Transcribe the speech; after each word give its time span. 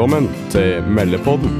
Velkommen 0.00 0.30
til 0.48 0.86
Meldepodden. 0.96 1.50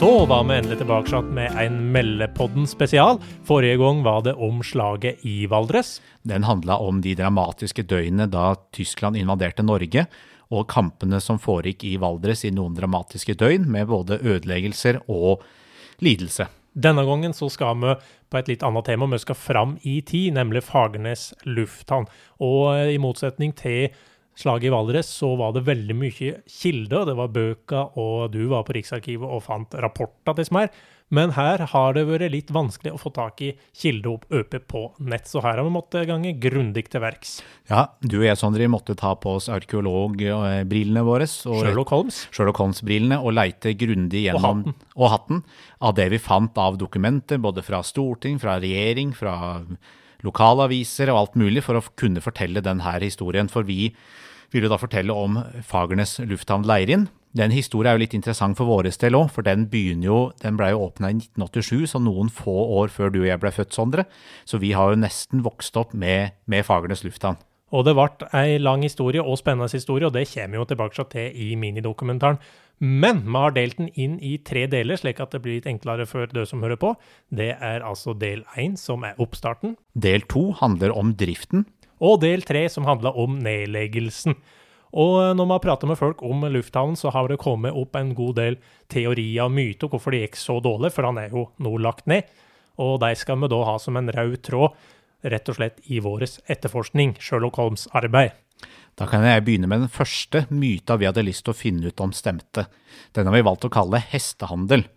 Da 0.00 0.12
var 0.30 0.46
vi 0.48 0.54
endelig 0.56 0.78
tilbake 0.80 1.20
med 1.36 1.52
en 1.60 1.76
Meldepodden 1.92 2.64
spesial. 2.64 3.20
Forrige 3.44 3.76
gang 3.76 4.00
var 4.06 4.22
det 4.24 4.32
om 4.32 4.62
slaget 4.64 5.20
i 5.28 5.44
Valdres. 5.52 5.98
Den 6.24 6.48
handla 6.48 6.78
om 6.80 7.02
de 7.04 7.12
dramatiske 7.12 7.84
døgnene 7.84 8.24
da 8.32 8.54
Tyskland 8.72 9.20
invaderte 9.20 9.60
Norge, 9.60 10.06
og 10.48 10.64
kampene 10.72 11.20
som 11.20 11.36
foregikk 11.36 11.84
i 11.84 11.98
Valdres 12.00 12.46
i 12.48 12.56
noen 12.56 12.72
dramatiske 12.72 13.36
døgn, 13.36 13.68
med 13.68 13.92
både 13.92 14.22
ødeleggelser 14.24 15.02
og 15.12 15.44
lidelse. 16.00 16.48
Denne 16.72 17.04
gangen 17.04 17.36
så 17.36 17.52
skal 17.52 17.76
vi 17.84 17.98
på 18.32 18.40
et 18.40 18.48
litt 18.48 18.64
annet 18.64 18.88
tema. 18.88 19.12
Vi 19.12 19.26
skal 19.28 19.36
fram 19.36 19.76
i 19.84 20.00
tid, 20.00 20.32
nemlig 20.40 20.64
Fagernes 20.72 21.34
lufthavn. 21.44 22.08
Og 22.40 22.96
i 22.96 22.96
motsetning 22.96 23.52
til 23.52 23.90
slaget 24.38 24.70
i 24.70 24.74
Valdres, 24.74 25.10
så 25.10 25.32
var 25.38 25.56
det 25.56 25.66
veldig 25.66 25.96
mye 25.98 26.36
kilder. 26.46 27.08
Det 27.08 27.16
var 27.18 27.34
bøker, 27.34 27.98
og 27.98 28.30
du 28.34 28.44
var 28.52 28.66
på 28.68 28.76
Riksarkivet 28.78 29.26
og 29.26 29.42
fant 29.46 29.74
rapporter 29.82 30.38
til 30.38 30.48
Smer. 30.48 30.70
Men 31.08 31.32
her 31.32 31.62
har 31.72 31.94
det 31.96 32.02
vært 32.04 32.28
litt 32.34 32.50
vanskelig 32.52 32.92
å 32.92 32.98
få 33.00 33.10
tak 33.16 33.40
i 33.40 33.54
kilder 33.80 34.10
opp 34.12 34.26
oppe 34.28 34.60
på 34.60 34.82
nett, 35.08 35.24
så 35.28 35.40
her 35.40 35.56
har 35.56 35.64
vi 35.64 35.72
måttet 35.72 36.08
gange 36.10 36.34
grundig 36.36 36.84
til 36.92 37.00
verks. 37.00 37.38
Ja, 37.70 37.86
du 38.04 38.18
og 38.18 38.26
jeg, 38.26 38.36
Sondre, 38.36 38.68
måtte 38.68 38.96
ta 38.98 39.14
på 39.16 39.38
oss 39.38 39.48
arkeologbrillene 39.52 41.04
våre. 41.06 41.24
Og 41.48 41.62
Sherlock 41.64 41.94
Holmes. 41.94 42.26
Sherlock 42.28 42.60
Holmes-brillene 42.60 43.22
og 43.22 43.32
leite 43.38 43.72
grundig 43.80 44.26
gjennom 44.26 44.66
Og 44.66 44.68
hatten. 44.68 44.76
og 44.98 45.12
hatten 45.14 45.40
av 45.80 45.96
det 45.96 46.10
vi 46.12 46.20
fant 46.20 46.60
av 46.60 46.76
dokumenter, 46.80 47.40
både 47.40 47.64
fra 47.64 47.80
storting, 47.86 48.36
fra 48.42 48.58
regjering, 48.60 49.16
fra 49.16 49.38
lokalaviser 50.26 51.12
og 51.12 51.20
alt 51.20 51.38
mulig, 51.38 51.62
for 51.66 51.78
å 51.78 51.84
kunne 51.98 52.22
fortelle 52.24 52.64
denne 52.64 52.96
historien. 53.02 53.50
For 53.52 53.66
vi 53.68 53.92
vil 54.52 54.66
jo 54.66 54.72
da 54.72 54.80
fortelle 54.80 55.14
om 55.14 55.40
Fagernes 55.66 56.18
lufthavn 56.24 56.66
Leirin. 56.68 57.08
Den 57.36 57.52
historien 57.52 57.92
er 57.92 57.98
jo 57.98 58.02
litt 58.06 58.16
interessant 58.16 58.56
for 58.56 58.68
våre 58.70 58.90
del 58.90 59.18
òg, 59.18 59.28
for 59.34 59.44
den 59.44 59.66
begynner 59.68 60.08
jo, 60.08 60.20
den 60.42 60.56
ble 60.56 60.70
jo 60.72 60.86
åpna 60.86 61.10
i 61.12 61.18
1987, 61.18 61.92
så 61.92 62.00
noen 62.00 62.32
få 62.32 62.56
år 62.80 62.88
før 62.92 63.12
du 63.12 63.20
og 63.20 63.28
jeg 63.28 63.42
ble 63.42 63.52
født, 63.52 63.76
Sondre. 63.76 64.06
Så 64.48 64.60
vi 64.62 64.72
har 64.72 64.94
jo 64.94 65.02
nesten 65.04 65.44
vokst 65.44 65.76
opp 65.76 65.92
med, 65.92 66.38
med 66.48 66.64
Fagernes 66.66 67.04
lufthavn. 67.04 67.38
Og 67.72 67.84
det 67.84 67.92
ble 67.98 68.28
ei 68.32 68.56
lang 68.60 68.82
historie 68.86 69.20
og 69.20 69.36
spennende 69.40 69.68
historie, 69.72 70.08
og 70.08 70.14
det 70.14 70.28
kommer 70.30 70.62
jo 70.62 70.68
tilbake 70.70 71.04
til 71.12 71.36
i 71.36 71.54
minidokumentaren. 71.60 72.38
Men 72.78 73.24
vi 73.26 73.34
har 73.34 73.56
delt 73.56 73.76
den 73.80 73.90
inn 73.98 74.18
i 74.22 74.36
tre 74.38 74.66
deler, 74.70 74.96
slik 74.96 75.18
at 75.20 75.34
det 75.34 75.42
blir 75.42 75.58
litt 75.58 75.66
enklere 75.66 76.06
for 76.06 76.30
dere 76.30 76.46
som 76.46 76.62
hører 76.62 76.78
på. 76.78 76.94
Det 77.34 77.50
er 77.58 77.82
altså 77.82 78.14
del 78.14 78.44
én, 78.56 78.76
som 78.78 79.04
er 79.04 79.18
oppstarten, 79.18 79.76
Del 79.94 80.22
to 80.30 80.52
handler 80.60 80.94
om 80.94 81.14
driften. 81.14 81.66
og 82.00 82.20
del 82.22 82.42
tre, 82.42 82.68
som 82.68 82.84
handler 82.86 83.16
om 83.18 83.40
nedleggelsen. 83.42 84.36
Og 84.94 85.36
når 85.36 85.44
vi 85.44 85.52
har 85.52 85.64
pratet 85.64 85.88
med 85.88 85.98
folk 85.98 86.22
om 86.22 86.46
lufthavnen, 86.46 86.96
så 86.96 87.10
har 87.10 87.28
det 87.28 87.40
kommet 87.42 87.74
opp 87.74 87.96
en 87.96 88.14
god 88.14 88.36
del 88.36 88.56
teorier 88.88 89.44
og 89.44 89.52
myter 89.52 89.84
om 89.84 89.90
hvorfor 89.90 90.14
det 90.14 90.22
gikk 90.22 90.36
så 90.36 90.60
dårlig, 90.62 90.92
for 90.94 91.04
han 91.04 91.18
er 91.18 91.28
jo 91.34 91.48
nå 91.58 91.76
lagt 91.82 92.06
ned. 92.06 92.22
Og 92.78 93.00
de 93.02 93.10
skal 93.18 93.36
vi 93.42 93.50
da 93.50 93.58
ha 93.66 93.76
som 93.82 93.96
en 93.98 94.08
rød 94.08 94.38
tråd, 94.46 94.72
rett 95.22 95.48
og 95.50 95.58
slett 95.58 95.80
i 95.90 96.00
vår 96.02 96.26
etterforskning, 96.46 97.16
Sherlock 97.22 97.58
Holmes-arbeid. 97.58 98.36
Da 98.98 99.06
kan 99.06 99.22
jeg 99.22 99.44
begynne 99.46 99.68
med 99.70 99.84
den 99.84 99.92
første 99.92 100.44
myta 100.50 100.96
vi 100.98 101.06
hadde 101.06 101.22
lyst 101.26 101.44
til 101.46 101.54
å 101.54 101.58
finne 101.58 101.90
ut 101.90 102.00
om 102.02 102.14
stemte. 102.14 102.66
Den 103.14 103.28
har 103.28 103.36
vi 103.36 103.44
valgt 103.46 103.66
å 103.68 103.72
kalle 103.72 104.00
hestehandel. 104.02 104.88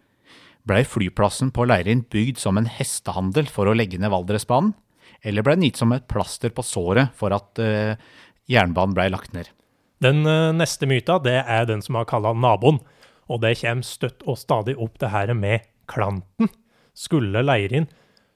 Blei 0.66 0.82
flyplassen 0.86 1.52
på 1.54 1.66
Leirin 1.70 2.04
bygd 2.10 2.42
som 2.42 2.58
en 2.58 2.70
hestehandel 2.70 3.50
for 3.50 3.70
å 3.70 3.76
legge 3.78 4.00
ned 4.02 4.14
Valdresbanen, 4.14 4.74
eller 5.22 5.46
blei 5.46 5.58
den 5.58 5.68
gitt 5.70 5.82
som 5.82 5.94
et 5.94 6.08
plaster 6.10 6.54
på 6.54 6.66
såret 6.66 7.14
for 7.18 7.34
at 7.36 7.62
uh, 7.62 7.94
jernbanen 8.50 8.98
blei 8.98 9.08
lagt 9.14 9.36
ned? 9.38 9.50
Den 10.02 10.26
uh, 10.26 10.50
neste 10.54 10.90
myta 10.90 11.20
det 11.22 11.38
er 11.42 11.70
den 11.70 11.86
som 11.86 11.98
har 12.00 12.10
kalla 12.10 12.34
naboen, 12.34 12.82
og 13.30 13.44
det 13.46 13.60
kommer 13.62 13.86
støtt 13.86 14.26
og 14.26 14.40
stadig 14.42 14.78
opp 14.82 14.98
det 15.02 15.12
her 15.14 15.34
med 15.38 15.68
klanten. 15.90 16.50
Skulle 16.98 17.46
Leirin 17.46 17.88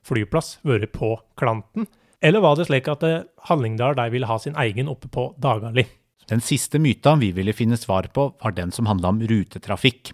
flyplass 0.05 0.59
vært 0.65 0.93
på 0.95 1.15
klanten, 1.39 1.87
eller 2.25 2.41
var 2.41 2.57
det 2.57 2.67
slik 2.69 2.87
at 2.89 3.03
eh, 3.05 3.23
Hallingdal 3.49 3.97
de 3.97 4.07
ville 4.13 4.29
ha 4.29 4.37
sin 4.41 4.55
egen 4.57 4.89
oppe 4.89 5.09
på 5.11 5.27
Dagali? 5.41 5.85
Den 6.29 6.41
siste 6.41 6.79
myta 6.81 7.13
vi 7.21 7.31
ville 7.35 7.53
finne 7.53 7.77
svar 7.77 8.07
på, 8.13 8.31
var 8.41 8.55
den 8.57 8.71
som 8.73 8.87
handla 8.89 9.11
om 9.13 9.21
rutetrafikk. 9.21 10.13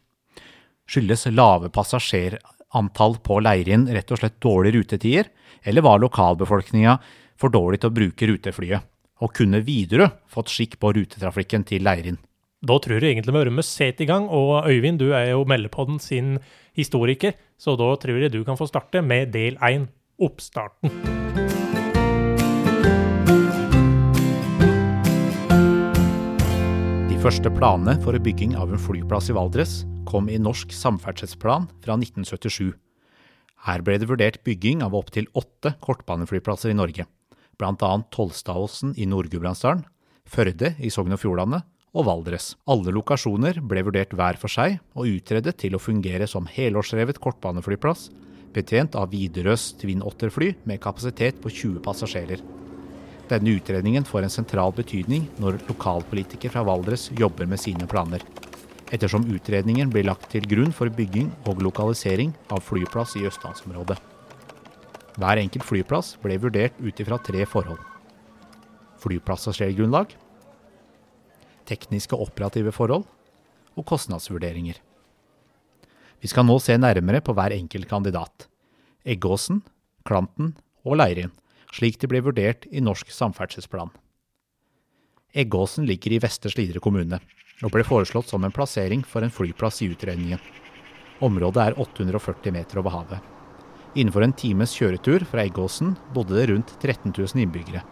Skyldes 0.92 1.30
lave 1.32 1.70
passasjerantall 1.72 3.16
på 3.24 3.40
Leirin 3.40 3.88
rett 3.88 4.12
og 4.12 4.20
slett 4.20 4.42
dårlige 4.44 4.82
rutetider, 4.82 5.30
eller 5.64 5.86
var 5.86 6.02
lokalbefolkninga 6.04 6.98
for 7.40 7.54
dårlig 7.54 7.80
til 7.80 7.92
å 7.92 7.96
bruke 7.96 8.28
ruteflyet? 8.28 8.90
Og 9.22 9.32
kunne 9.38 9.62
Widerøe 9.64 10.10
fått 10.28 10.52
skikk 10.52 10.80
på 10.82 10.92
rutetrafikken 10.98 11.64
til 11.70 11.86
Leirin? 11.86 12.20
Da 12.62 12.76
tror 12.78 13.02
jeg 13.02 13.16
egentlig 13.16 13.34
vi 13.34 13.52
må 13.58 13.64
set 13.66 14.04
i 14.04 14.06
gang, 14.06 14.28
og 14.30 14.68
Øyvind, 14.70 15.00
du 15.02 15.16
er 15.18 15.32
jo 15.32 15.46
Meldepodden 15.50 15.98
sin 15.98 16.36
historiker, 16.78 17.34
så 17.58 17.74
da 17.74 17.96
tror 17.98 18.22
jeg 18.22 18.30
du 18.30 18.44
kan 18.46 18.54
få 18.54 18.68
starte 18.70 19.02
med 19.02 19.34
del 19.34 19.58
én, 19.66 19.88
oppstarten. 20.22 20.94
De 27.10 27.18
første 27.18 27.50
planene 27.50 27.98
for 28.06 28.14
bygging 28.22 28.54
av 28.54 28.70
en 28.70 28.78
flyplass 28.78 29.32
i 29.34 29.34
Valdres 29.34 29.82
kom 30.06 30.30
i 30.30 30.38
Norsk 30.38 30.70
samferdselsplan 30.70 31.66
fra 31.82 31.98
1977. 31.98 32.78
Her 33.66 33.82
ble 33.82 33.98
det 33.98 34.10
vurdert 34.14 34.44
bygging 34.46 34.86
av 34.86 34.94
opptil 34.94 35.26
åtte 35.34 35.74
kortbaneflyplasser 35.82 36.70
i 36.70 36.78
Norge, 36.78 37.10
bl.a. 37.58 37.92
Tolstadåsen 38.14 38.94
i 39.02 39.10
Nord-Gudbrandsdalen, 39.10 39.82
Førde 40.30 40.76
i 40.78 40.94
Sogn 40.94 41.18
og 41.18 41.20
Fjordane 41.20 41.64
og 41.92 42.08
Valdres. 42.08 42.54
Alle 42.72 42.94
lokasjoner 42.96 43.60
ble 43.68 43.84
vurdert 43.88 44.14
hver 44.16 44.40
for 44.40 44.52
seg 44.52 44.80
og 44.96 45.10
utredet 45.12 45.58
til 45.60 45.76
å 45.76 45.82
fungere 45.82 46.28
som 46.30 46.48
helårsrevet 46.48 47.20
kortbaneflyplass, 47.24 48.10
betjent 48.56 48.96
av 49.00 49.12
Widerøes 49.12 49.72
Twin 49.80 50.04
Otter-fly 50.04 50.54
med 50.68 50.82
kapasitet 50.84 51.40
på 51.44 51.52
20 51.52 51.84
passasjerer. 51.84 52.44
Denne 53.32 53.54
utredningen 53.56 54.04
får 54.08 54.28
en 54.28 54.34
sentral 54.34 54.74
betydning 54.76 55.28
når 55.40 55.62
lokalpolitikere 55.70 56.52
fra 56.52 56.66
Valdres 56.68 57.10
jobber 57.16 57.48
med 57.48 57.62
sine 57.64 57.88
planer, 57.88 58.24
ettersom 58.92 59.28
utredningen 59.32 59.92
blir 59.92 60.08
lagt 60.08 60.28
til 60.34 60.48
grunn 60.48 60.74
for 60.76 60.92
bygging 60.92 61.30
og 61.48 61.64
lokalisering 61.64 62.34
av 62.52 62.64
flyplass 62.68 63.16
i 63.20 63.24
østlandsområdet. 63.30 64.00
Hver 65.20 65.40
enkelt 65.40 65.68
flyplass 65.68 66.18
ble 66.24 66.38
vurdert 66.44 66.76
ut 66.80 67.00
ifra 67.04 67.20
tre 67.24 67.46
forhold. 67.48 67.80
Flypassasjergrunnlag, 69.02 70.12
tekniske 71.68 72.16
og 72.18 72.30
operative 72.30 72.74
forhold 72.76 73.06
og 73.78 73.86
kostnadsvurderinger. 73.88 74.78
Vi 76.22 76.30
skal 76.30 76.46
nå 76.46 76.58
se 76.62 76.76
nærmere 76.78 77.24
på 77.26 77.34
hver 77.34 77.56
enkelt 77.56 77.90
kandidat. 77.90 78.48
Eggåsen, 79.08 79.64
Klanten 80.06 80.54
og 80.86 81.00
Leirin, 81.00 81.32
slik 81.74 81.98
de 82.02 82.10
ble 82.12 82.22
vurdert 82.22 82.68
i 82.70 82.84
Norsk 82.84 83.10
samferdselsplan. 83.14 83.90
Eggåsen 85.34 85.88
ligger 85.88 86.14
i 86.14 86.20
Vestre 86.22 86.52
Slidre 86.52 86.82
kommune, 86.84 87.22
og 87.64 87.72
ble 87.74 87.86
foreslått 87.88 88.30
som 88.30 88.44
en 88.44 88.54
plassering 88.54 89.06
for 89.08 89.24
en 89.24 89.34
flyplass 89.34 89.82
i 89.82 89.90
utredningen. 89.94 90.42
Området 91.22 91.64
er 91.64 91.80
840 91.80 92.54
meter 92.54 92.82
over 92.82 92.98
havet. 92.98 93.32
Innenfor 93.96 94.26
en 94.26 94.36
times 94.36 94.74
kjøretur 94.78 95.26
fra 95.28 95.46
Eggåsen 95.46 95.96
bodde 96.16 96.38
det 96.38 96.48
rundt 96.52 96.76
13 96.80 97.14
000 97.14 97.44
innbyggere. 97.44 97.84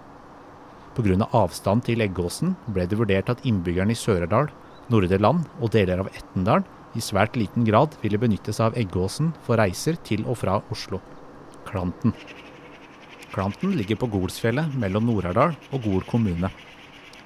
Pga. 0.98 1.28
avstand 1.32 1.86
til 1.86 2.02
Eggåsen 2.04 2.56
ble 2.74 2.88
det 2.90 2.98
vurdert 3.00 3.30
at 3.32 3.46
innbyggerne 3.48 3.94
i 3.94 4.00
Sør-Aurdal, 4.00 4.50
Nordre 4.90 5.20
Land 5.22 5.46
og 5.62 5.72
deler 5.76 6.02
av 6.02 6.10
Etnedal 6.12 6.66
i 6.98 7.04
svært 7.04 7.38
liten 7.38 7.66
grad 7.68 7.94
ville 8.02 8.18
benytte 8.22 8.54
seg 8.56 8.72
av 8.72 8.80
Eggåsen 8.81 9.34
for 9.46 9.62
reiser 9.62 10.00
til 10.06 10.25
og 10.25 10.40
fra 10.42 10.58
Oslo. 10.74 11.02
Klanten. 11.69 12.16
Klanten 13.30 13.75
ligger 13.78 14.00
på 14.02 14.10
Golsfjellet 14.10 14.74
mellom 14.81 15.06
Nord-Aurdal 15.06 15.54
og 15.69 15.86
Gol 15.86 16.04
kommune. 16.10 16.50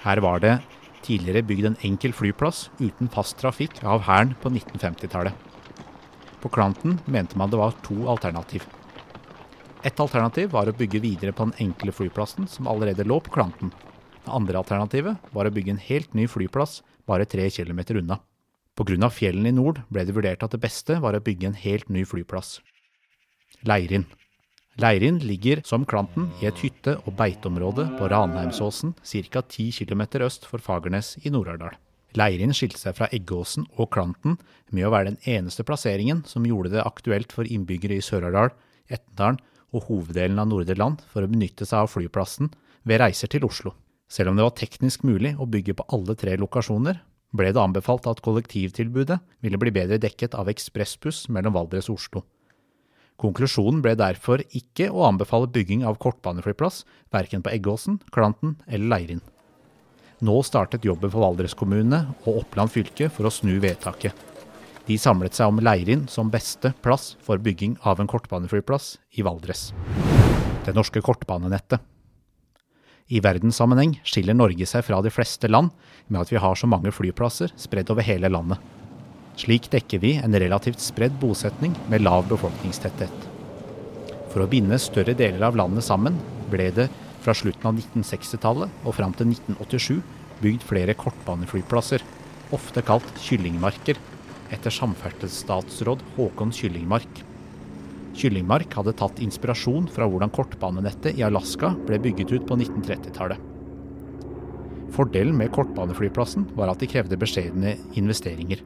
Her 0.04 0.20
var 0.20 0.44
det 0.44 0.58
tidligere 1.04 1.46
bygd 1.48 1.70
en 1.70 1.82
enkel 1.88 2.16
flyplass 2.16 2.68
uten 2.82 3.12
fast 3.12 3.40
trafikk 3.40 3.80
av 3.88 4.04
Hæren 4.08 4.36
på 4.44 4.52
1950-tallet. 4.52 5.34
På 6.44 6.52
Klanten 6.52 7.00
mente 7.08 7.40
man 7.40 7.52
det 7.52 7.60
var 7.60 7.76
to 7.88 8.04
alternativ. 8.12 8.68
Et 9.84 10.00
alternativ 10.00 10.54
var 10.54 10.70
å 10.70 10.76
bygge 10.80 11.02
videre 11.04 11.34
på 11.36 11.50
den 11.50 11.58
enkle 11.66 11.92
flyplassen 11.92 12.48
som 12.48 12.70
allerede 12.72 13.04
lå 13.04 13.18
på 13.20 13.34
Klanten. 13.36 13.74
Det 14.24 14.32
andre 14.32 14.62
alternativet 14.62 15.34
var 15.36 15.50
å 15.50 15.52
bygge 15.52 15.74
en 15.76 15.82
helt 15.90 16.14
ny 16.16 16.24
flyplass 16.32 16.80
bare 17.10 17.28
tre 17.28 17.50
kilometer 17.52 18.00
unna. 18.00 18.22
Pga. 18.80 19.10
fjellene 19.12 19.52
i 19.52 19.58
nord 19.58 19.82
ble 19.92 20.06
det 20.08 20.16
vurdert 20.16 20.44
at 20.44 20.56
det 20.56 20.62
beste 20.64 21.02
var 21.04 21.14
å 21.14 21.22
bygge 21.22 21.52
en 21.52 21.60
helt 21.60 21.90
ny 21.90 22.06
flyplass. 22.08 22.62
Leirin. 23.68 24.08
Leirin 24.80 25.20
ligger 25.20 25.62
som 25.68 25.84
Klanten 25.86 26.32
i 26.42 26.48
et 26.48 26.64
hytte- 26.64 26.98
og 27.04 27.18
beiteområde 27.20 27.86
på 28.00 28.08
Ranheimsåsen 28.10 28.96
ca. 29.04 29.42
10 29.42 29.84
km 29.84 30.24
øst 30.24 30.48
for 30.48 30.64
Fagernes 30.64 31.18
i 31.26 31.30
Nord-Aurdal. 31.30 31.76
Leirin 32.16 32.54
skilte 32.56 32.80
seg 32.80 32.96
fra 32.96 33.12
Eggåsen 33.12 33.68
og 33.78 33.92
Klanten 33.92 34.40
med 34.72 34.88
å 34.88 34.96
være 34.96 35.12
den 35.12 35.22
eneste 35.28 35.64
plasseringen 35.68 36.24
som 36.26 36.46
gjorde 36.48 36.72
det 36.72 36.88
aktuelt 36.88 37.34
for 37.36 37.44
innbyggere 37.44 38.00
i 38.00 38.06
Sør-Aurdal, 38.06 38.56
Etnedalen 38.90 39.40
og 39.74 39.88
hoveddelen 39.90 40.40
av 40.40 40.50
Nordre 40.50 40.78
Land 40.78 41.02
for 41.12 41.26
å 41.26 41.32
benytte 41.32 41.68
seg 41.68 41.84
av 41.84 41.92
flyplassen 41.92 42.52
ved 42.88 43.02
reiser 43.02 43.32
til 43.32 43.46
Oslo. 43.48 43.74
Selv 44.08 44.30
om 44.30 44.38
det 44.38 44.46
var 44.46 44.56
teknisk 44.58 45.04
mulig 45.08 45.34
å 45.42 45.50
bygge 45.50 45.76
på 45.78 45.88
alle 45.96 46.16
tre 46.20 46.36
lokasjoner, 46.38 47.00
ble 47.34 47.50
det 47.50 47.62
anbefalt 47.62 48.06
at 48.12 48.22
kollektivtilbudet 48.22 49.18
ville 49.42 49.60
bli 49.60 49.74
bedre 49.74 49.98
dekket 50.02 50.38
av 50.38 50.52
ekspressbuss 50.52 51.26
mellom 51.34 51.56
Valdres 51.58 51.90
og 51.90 51.98
Oslo. 51.98 52.24
Konklusjonen 53.18 53.82
ble 53.82 53.96
derfor 53.98 54.42
ikke 54.58 54.90
å 54.92 55.06
anbefale 55.08 55.50
bygging 55.54 55.86
av 55.88 55.98
kortbaneflyplass 56.02 56.84
verken 57.14 57.46
på 57.46 57.54
Eggåsen, 57.54 58.00
Klanten 58.14 58.58
eller 58.68 58.90
Leirin. 58.94 59.24
Nå 60.24 60.38
startet 60.46 60.86
jobben 60.86 61.12
for 61.12 61.26
Valdres 61.26 61.58
kommune 61.58 62.06
og 62.24 62.44
Oppland 62.44 62.72
fylke 62.74 63.10
for 63.14 63.28
å 63.28 63.34
snu 63.34 63.58
vedtaket. 63.64 64.33
De 64.84 64.98
samlet 65.00 65.38
seg 65.38 65.48
om 65.48 65.62
Leirin 65.64 66.08
som 66.12 66.32
beste 66.32 66.74
plass 66.84 67.14
for 67.24 67.40
bygging 67.40 67.78
av 67.88 68.02
en 68.04 68.10
kortbaneflyplass 68.12 68.98
i 69.16 69.24
Valdres. 69.24 69.70
Det 70.66 70.76
norske 70.76 71.00
kortbanenettet. 71.04 71.80
I 73.08 73.22
verdenssammenheng 73.24 73.98
skiller 74.08 74.36
Norge 74.36 74.68
seg 74.68 74.84
fra 74.88 75.00
de 75.04 75.12
fleste 75.12 75.48
land 75.48 75.72
med 76.08 76.24
at 76.24 76.32
vi 76.34 76.40
har 76.40 76.60
så 76.60 76.68
mange 76.68 76.92
flyplasser 76.96 77.52
spredd 77.60 77.92
over 77.94 78.04
hele 78.04 78.32
landet. 78.32 78.60
Slik 79.40 79.70
dekker 79.72 80.02
vi 80.04 80.18
en 80.20 80.36
relativt 80.36 80.84
spredd 80.84 81.16
bosetning 81.22 81.76
med 81.92 82.04
lav 82.04 82.28
befolkningstetthet. 82.30 83.30
For 84.34 84.44
å 84.44 84.50
binde 84.50 84.80
større 84.82 85.16
deler 85.16 85.48
av 85.48 85.58
landet 85.60 85.86
sammen 85.88 86.20
ble 86.52 86.70
det 86.76 86.90
fra 87.24 87.36
slutten 87.38 87.70
av 87.70 87.80
1960-tallet 87.80 88.84
og 88.84 88.98
fram 88.98 89.16
til 89.16 89.32
1987 89.32 90.02
bygd 90.44 90.66
flere 90.68 90.96
kortbaneflyplasser, 91.00 92.04
ofte 92.54 92.84
kalt 92.86 93.08
kyllingmarker, 93.24 94.00
etter 94.54 94.74
samferdselsstatsråd 94.74 96.04
Håkon 96.16 96.54
Kyllingmark. 96.54 97.24
Kyllingmark 98.14 98.76
hadde 98.78 98.94
tatt 98.98 99.22
inspirasjon 99.26 99.88
fra 99.92 100.06
hvordan 100.10 100.32
kortbanenettet 100.34 101.18
i 101.18 101.26
Alaska 101.26 101.74
ble 101.88 101.98
bygget 102.04 102.36
ut 102.36 102.46
på 102.50 102.58
1930-tallet. 102.60 103.50
Fordelen 104.94 105.34
med 105.40 105.50
kortbaneflyplassen 105.56 106.46
var 106.54 106.70
at 106.70 106.84
de 106.84 106.90
krevde 106.92 107.18
beskjedne 107.18 107.74
investeringer. 107.98 108.62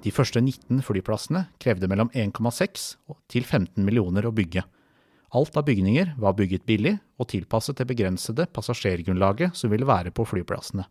De 0.00 0.12
første 0.14 0.40
19 0.40 0.80
flyplassene 0.86 1.44
krevde 1.60 1.90
mellom 1.92 2.08
1,6 2.16 2.86
til 3.28 3.44
15 3.44 3.84
millioner 3.84 4.24
å 4.24 4.32
bygge. 4.32 4.64
Alt 5.36 5.60
av 5.60 5.68
bygninger 5.68 6.14
var 6.18 6.38
bygget 6.38 6.64
billig 6.66 6.96
og 7.20 7.28
tilpasset 7.30 7.76
det 7.78 7.86
begrensede 7.92 8.48
passasjergrunnlaget 8.50 9.52
som 9.54 9.70
ville 9.70 9.86
være 9.86 10.14
på 10.16 10.24
flyplassene. 10.26 10.88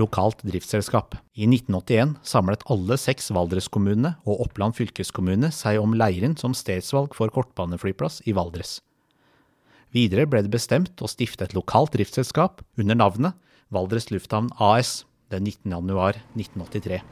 Lokalt 0.00 0.40
driftsselskap. 0.40 1.18
I 1.36 1.44
1981 1.44 2.14
samlet 2.24 2.62
alle 2.72 2.96
seks 2.96 3.26
Valdres-kommunene 3.36 4.14
og 4.24 4.40
Oppland 4.46 4.72
fylkeskommune 4.78 5.50
seg 5.52 5.76
om 5.82 5.92
Leirin 5.92 6.32
som 6.40 6.54
stedsvalg 6.56 7.12
for 7.18 7.28
kortbaneflyplass 7.34 8.22
i 8.24 8.32
Valdres. 8.32 8.78
Videre 9.92 10.24
ble 10.24 10.40
det 10.46 10.54
bestemt 10.54 11.04
å 11.04 11.10
stifte 11.12 11.44
et 11.44 11.52
lokalt 11.52 11.92
driftsselskap 11.92 12.64
under 12.80 12.96
navnet 12.96 13.36
Valdres 13.68 14.08
lufthavn 14.08 14.48
AS 14.56 15.02
den 15.32 15.44
19. 15.44 15.68
januar 15.76 16.22
1983. 16.40 17.02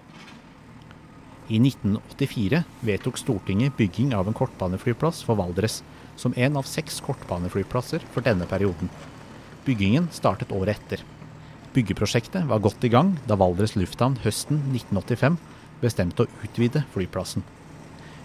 I 1.50 1.60
1984 1.60 2.64
vedtok 2.86 3.20
Stortinget 3.20 3.76
bygging 3.76 4.16
av 4.16 4.28
en 4.30 4.40
kortbaneflyplass 4.40 5.20
for 5.26 5.36
Valdres, 5.36 5.82
som 6.16 6.32
en 6.32 6.56
av 6.56 6.64
seks 6.68 7.02
kortbaneflyplasser 7.04 8.08
for 8.14 8.24
denne 8.24 8.48
perioden. 8.48 8.88
Byggingen 9.68 10.08
startet 10.16 10.52
året 10.56 10.80
etter. 10.80 11.04
Byggeprosjektet 11.70 12.48
var 12.50 12.58
godt 12.58 12.82
i 12.82 12.90
gang 12.90 13.12
da 13.30 13.36
Valdres 13.38 13.76
lufthavn 13.78 14.16
høsten 14.24 14.58
1985 14.72 15.36
bestemte 15.78 16.24
å 16.24 16.30
utvide 16.42 16.82
flyplassen. 16.90 17.44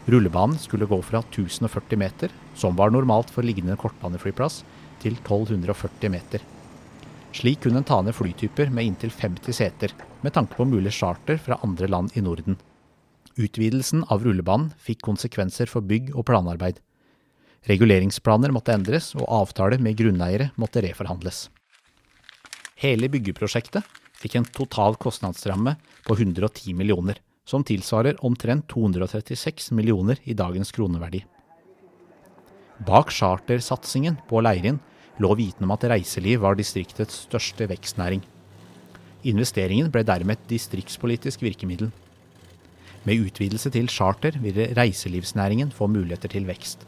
Rullebanen 0.10 0.58
skulle 0.62 0.88
gå 0.90 0.98
fra 1.06 1.22
1040 1.22 2.00
meter, 2.02 2.34
som 2.58 2.78
var 2.78 2.90
normalt 2.94 3.30
for 3.34 3.46
liggende 3.46 3.78
kortbaneflyplass, 3.78 4.64
til 5.02 5.14
1240 5.18 6.14
meter. 6.14 6.42
Slik 7.36 7.62
kunne 7.66 7.82
en 7.82 7.88
ta 7.88 8.00
ned 8.02 8.16
flytyper 8.18 8.72
med 8.74 8.88
inntil 8.90 9.14
50 9.14 9.58
seter, 9.58 9.94
med 10.22 10.34
tanke 10.34 10.58
på 10.58 10.66
mulig 10.66 10.94
charter 10.98 11.38
fra 11.42 11.60
andre 11.66 11.90
land 11.92 12.16
i 12.18 12.24
Norden. 12.26 12.58
Utvidelsen 13.36 14.06
av 14.10 14.24
rullebanen 14.26 14.72
fikk 14.82 15.04
konsekvenser 15.06 15.70
for 15.70 15.86
bygg- 15.86 16.14
og 16.16 16.26
planarbeid. 16.30 16.80
Reguleringsplaner 17.70 18.54
måtte 18.56 18.74
endres, 18.74 19.12
og 19.18 19.30
avtaler 19.30 19.82
med 19.82 19.98
grunneiere 20.00 20.50
måtte 20.58 20.82
reforhandles. 20.86 21.50
Hele 22.76 23.08
byggeprosjektet 23.08 23.86
fikk 24.20 24.36
en 24.36 24.48
total 24.58 24.98
kostnadsramme 25.00 25.78
på 26.04 26.18
110 26.18 26.74
millioner, 26.76 27.22
som 27.48 27.64
tilsvarer 27.64 28.18
omtrent 28.26 28.68
236 28.72 29.72
millioner 29.78 30.20
i 30.24 30.36
dagens 30.36 30.74
kroneverdi. 30.76 31.22
Bak 32.86 33.14
chartersatsingen 33.16 34.18
på 34.28 34.42
Leirin 34.44 34.82
lå 35.24 35.32
viten 35.40 35.64
om 35.64 35.72
at 35.76 35.86
reiseliv 35.88 36.42
var 36.44 36.58
distriktets 36.60 37.22
største 37.30 37.70
vekstnæring. 37.72 38.26
Investeringen 39.24 39.88
ble 39.94 40.04
dermed 40.04 40.36
et 40.36 40.50
distriktspolitisk 40.52 41.46
virkemiddel. 41.46 41.94
Med 43.06 43.22
utvidelse 43.22 43.72
til 43.72 43.88
charter 43.88 44.36
ville 44.42 44.74
reiselivsnæringen 44.76 45.72
få 45.72 45.88
muligheter 45.88 46.34
til 46.34 46.48
vekst. 46.50 46.84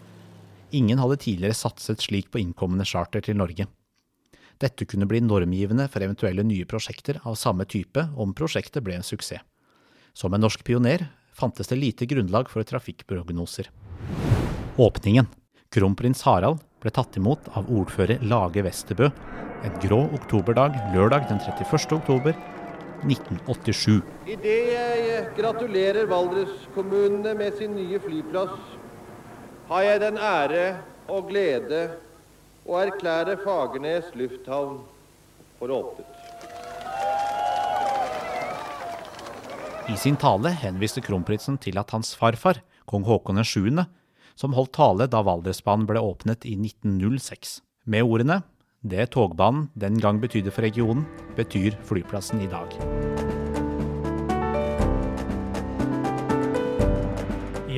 Ingen 0.76 1.00
hadde 1.00 1.22
tidligere 1.24 1.56
satset 1.56 2.04
slik 2.04 2.32
på 2.34 2.42
innkommende 2.42 2.86
charter 2.86 3.24
til 3.24 3.38
Norge. 3.38 3.70
Dette 4.58 4.86
kunne 4.90 5.06
bli 5.06 5.22
normgivende 5.22 5.86
for 5.92 6.02
eventuelle 6.02 6.44
nye 6.44 6.66
prosjekter 6.66 7.20
av 7.24 7.38
samme 7.38 7.66
type 7.70 8.08
om 8.18 8.34
prosjektet 8.34 8.84
ble 8.84 8.98
en 8.98 9.06
suksess. 9.06 9.44
Som 10.18 10.34
en 10.34 10.42
norsk 10.42 10.64
pioner 10.66 11.04
fantes 11.38 11.70
det 11.70 11.78
lite 11.78 12.08
grunnlag 12.10 12.50
for 12.50 12.66
trafikkprognoser. 12.66 13.70
Åpningen. 14.78 15.28
Kronprins 15.70 16.24
Harald 16.26 16.64
ble 16.82 16.90
tatt 16.94 17.20
imot 17.20 17.52
av 17.54 17.70
ordfører 17.70 18.24
Lage 18.26 18.64
Westerbø 18.66 19.12
en 19.66 19.78
grå 19.82 20.00
oktoberdag 20.14 20.76
lørdag 20.94 21.28
den 21.30 21.40
31. 21.42 21.98
oktober 21.98 22.36
1987. 23.06 24.02
Idet 24.26 24.58
jeg 24.72 25.24
gratulerer 25.38 26.10
Valdres-kommunene 26.10 27.34
med 27.38 27.58
sin 27.58 27.76
nye 27.78 28.00
flyplass, 28.02 28.54
har 29.70 29.86
jeg 29.86 30.04
den 30.06 30.18
ære 30.18 30.66
og 31.12 31.30
glede 31.32 31.82
å 32.68 32.82
erklære 32.84 33.38
Fagernes 33.42 34.10
lufthavn 34.20 34.82
for 35.58 35.72
åpnet. 35.72 36.08
I 39.88 39.96
sin 39.96 40.18
tale 40.20 40.52
henviste 40.52 41.00
kronprinsen 41.00 41.56
til 41.64 41.80
at 41.80 41.94
hans 41.96 42.12
farfar, 42.20 42.60
kong 42.92 43.08
Haakon 43.08 43.40
7., 43.40 43.72
som 44.38 44.54
holdt 44.54 44.76
tale 44.76 45.08
da 45.10 45.24
Valdresbanen 45.26 45.88
ble 45.88 46.04
åpnet 46.04 46.44
i 46.46 46.58
1906, 46.60 47.62
med 47.88 48.04
ordene 48.04 48.42
det 48.84 49.10
togbanen 49.16 49.70
den 49.74 49.98
gang 50.04 50.22
betydde 50.22 50.54
for 50.54 50.68
regionen, 50.68 51.08
betyr 51.40 51.80
flyplassen 51.88 52.44
i 52.44 52.52
dag. 52.52 53.37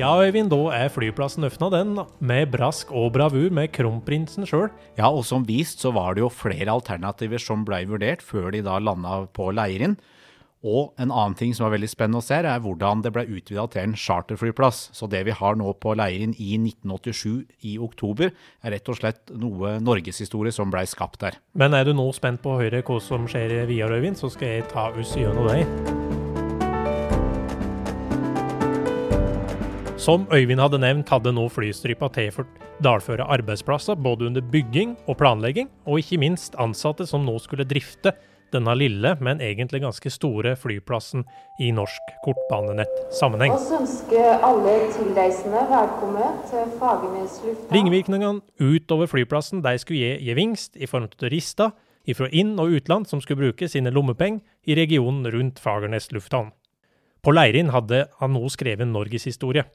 Ja, 0.00 0.14
Øyvind, 0.16 0.48
da 0.48 0.70
er 0.72 0.88
flyplassen 0.88 1.44
åpna, 1.44 1.68
den, 1.74 1.98
med 2.24 2.48
brask 2.54 2.88
og 2.96 3.10
bravur 3.12 3.50
med 3.52 3.68
kronprinsen 3.74 4.46
sjøl. 4.48 4.70
Ja, 4.96 5.10
og 5.10 5.26
som 5.28 5.44
vist 5.44 5.82
så 5.84 5.90
var 5.92 6.16
det 6.16 6.22
jo 6.22 6.30
flere 6.32 6.72
alternativer 6.72 7.42
som 7.42 7.66
blei 7.68 7.82
vurdert 7.84 8.24
før 8.24 8.48
de 8.54 8.62
da 8.64 8.78
landa 8.80 9.26
på 9.36 9.50
Leirin. 9.52 9.98
Og 10.64 10.94
en 11.00 11.12
annen 11.12 11.36
ting 11.36 11.52
som 11.56 11.66
er 11.66 11.74
veldig 11.74 11.90
spennende 11.92 12.22
å 12.22 12.24
se, 12.24 12.38
er 12.40 12.64
hvordan 12.64 13.04
det 13.04 13.12
ble 13.12 13.26
utvida 13.28 13.66
til 13.68 13.82
en 13.90 13.96
charterflyplass. 13.96 14.86
Så 14.96 15.08
det 15.10 15.20
vi 15.28 15.36
har 15.36 15.60
nå 15.60 15.74
på 15.84 15.92
Leirin 15.92 16.32
i 16.38 16.54
1987 16.56 17.44
i 17.68 17.76
oktober, 17.76 18.32
er 18.64 18.76
rett 18.76 18.88
og 18.88 19.02
slett 19.02 19.34
noe 19.36 19.76
norgeshistorie 19.84 20.52
som 20.52 20.72
blei 20.72 20.86
skapt 20.88 21.20
der. 21.26 21.36
Men 21.52 21.76
er 21.76 21.84
du 21.84 21.92
nå 21.92 22.08
spent 22.16 22.40
på 22.40 22.54
å 22.54 22.62
høre 22.62 22.80
hva 22.88 23.02
som 23.04 23.28
skjer 23.28 23.52
videre, 23.68 24.00
Øyvind, 24.00 24.16
så 24.16 24.32
skal 24.32 24.56
jeg 24.56 24.72
ta 24.72 24.88
oss 24.96 25.12
gjennom 25.18 25.52
det. 25.52 26.09
Som 30.00 30.22
Øyvind 30.32 30.62
hadde 30.62 30.78
nevnt, 30.80 31.10
hadde 31.12 31.28
nå 31.36 31.42
flystripa 31.52 32.08
tilført 32.14 32.48
dalføre 32.80 33.26
arbeidsplasser 33.34 33.98
både 34.00 34.30
under 34.30 34.40
bygging 34.40 34.94
og 35.04 35.18
planlegging, 35.20 35.66
og 35.84 36.00
ikke 36.00 36.16
minst 36.22 36.54
ansatte 36.56 37.04
som 37.04 37.26
nå 37.28 37.34
skulle 37.44 37.66
drifte 37.68 38.14
denne 38.54 38.72
lille, 38.80 39.10
men 39.20 39.42
egentlig 39.44 39.82
ganske 39.82 40.10
store 40.10 40.54
flyplassen 40.56 41.26
i 41.60 41.68
norsk 41.76 42.14
kortbanenett-sammenheng. 42.24 43.52
Vi 43.52 43.76
ønsker 43.76 44.46
alle 44.48 44.78
tilreisende 44.94 45.66
velkommen 45.68 46.40
til 46.48 46.72
Fagernes 46.80 47.36
lufthavn. 47.44 47.76
Ringvirkningene 47.76 48.72
utover 48.72 49.12
flyplassen 49.12 49.60
de 49.66 49.74
skulle 49.84 50.00
gi 50.00 50.30
gevinst 50.30 50.80
i 50.80 50.88
form 50.88 51.10
av 51.10 51.18
turister 51.20 51.76
fra 52.16 52.30
inn- 52.32 52.56
og 52.56 52.72
utland 52.80 53.04
som 53.06 53.20
skulle 53.20 53.44
bruke 53.44 53.68
sine 53.68 53.92
lommepenger 53.92 54.40
i 54.64 54.80
regionen 54.80 55.28
rundt 55.28 55.60
Fagernes 55.60 56.08
lufthavn. 56.16 56.54
På 57.20 57.36
Leirin 57.36 57.68
hadde 57.76 58.06
han 58.16 58.32
nå 58.32 58.48
skrevet 58.48 58.88
norgeshistorie. 58.88 59.68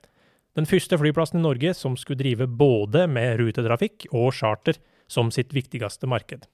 Den 0.55 0.67
første 0.69 0.95
flyplassen 0.95 1.41
i 1.41 1.43
Norge 1.43 1.73
som 1.75 1.97
skulle 1.99 2.21
drive 2.21 2.47
både 2.47 3.05
med 3.11 3.41
rutetrafikk 3.41 4.07
og 4.13 4.31
charter 4.37 4.77
som 5.11 5.27
sitt 5.33 5.51
viktigste 5.53 6.07
marked. 6.07 6.45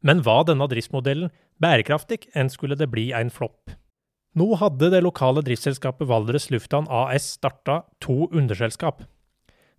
Men 0.00 0.22
var 0.24 0.46
denne 0.48 0.64
driftsmodellen 0.68 1.32
bærekraftig, 1.60 2.24
enn 2.32 2.48
skulle 2.52 2.76
det 2.80 2.88
bli 2.92 3.10
en 3.16 3.32
flopp? 3.32 3.74
Nå 4.34 4.48
hadde 4.58 4.88
det 4.90 5.02
lokale 5.04 5.44
driftsselskapet 5.44 6.08
Valdres 6.08 6.48
Lufthavn 6.50 6.88
AS 6.90 7.36
starta 7.36 7.82
to 8.02 8.24
underselskap. 8.32 9.04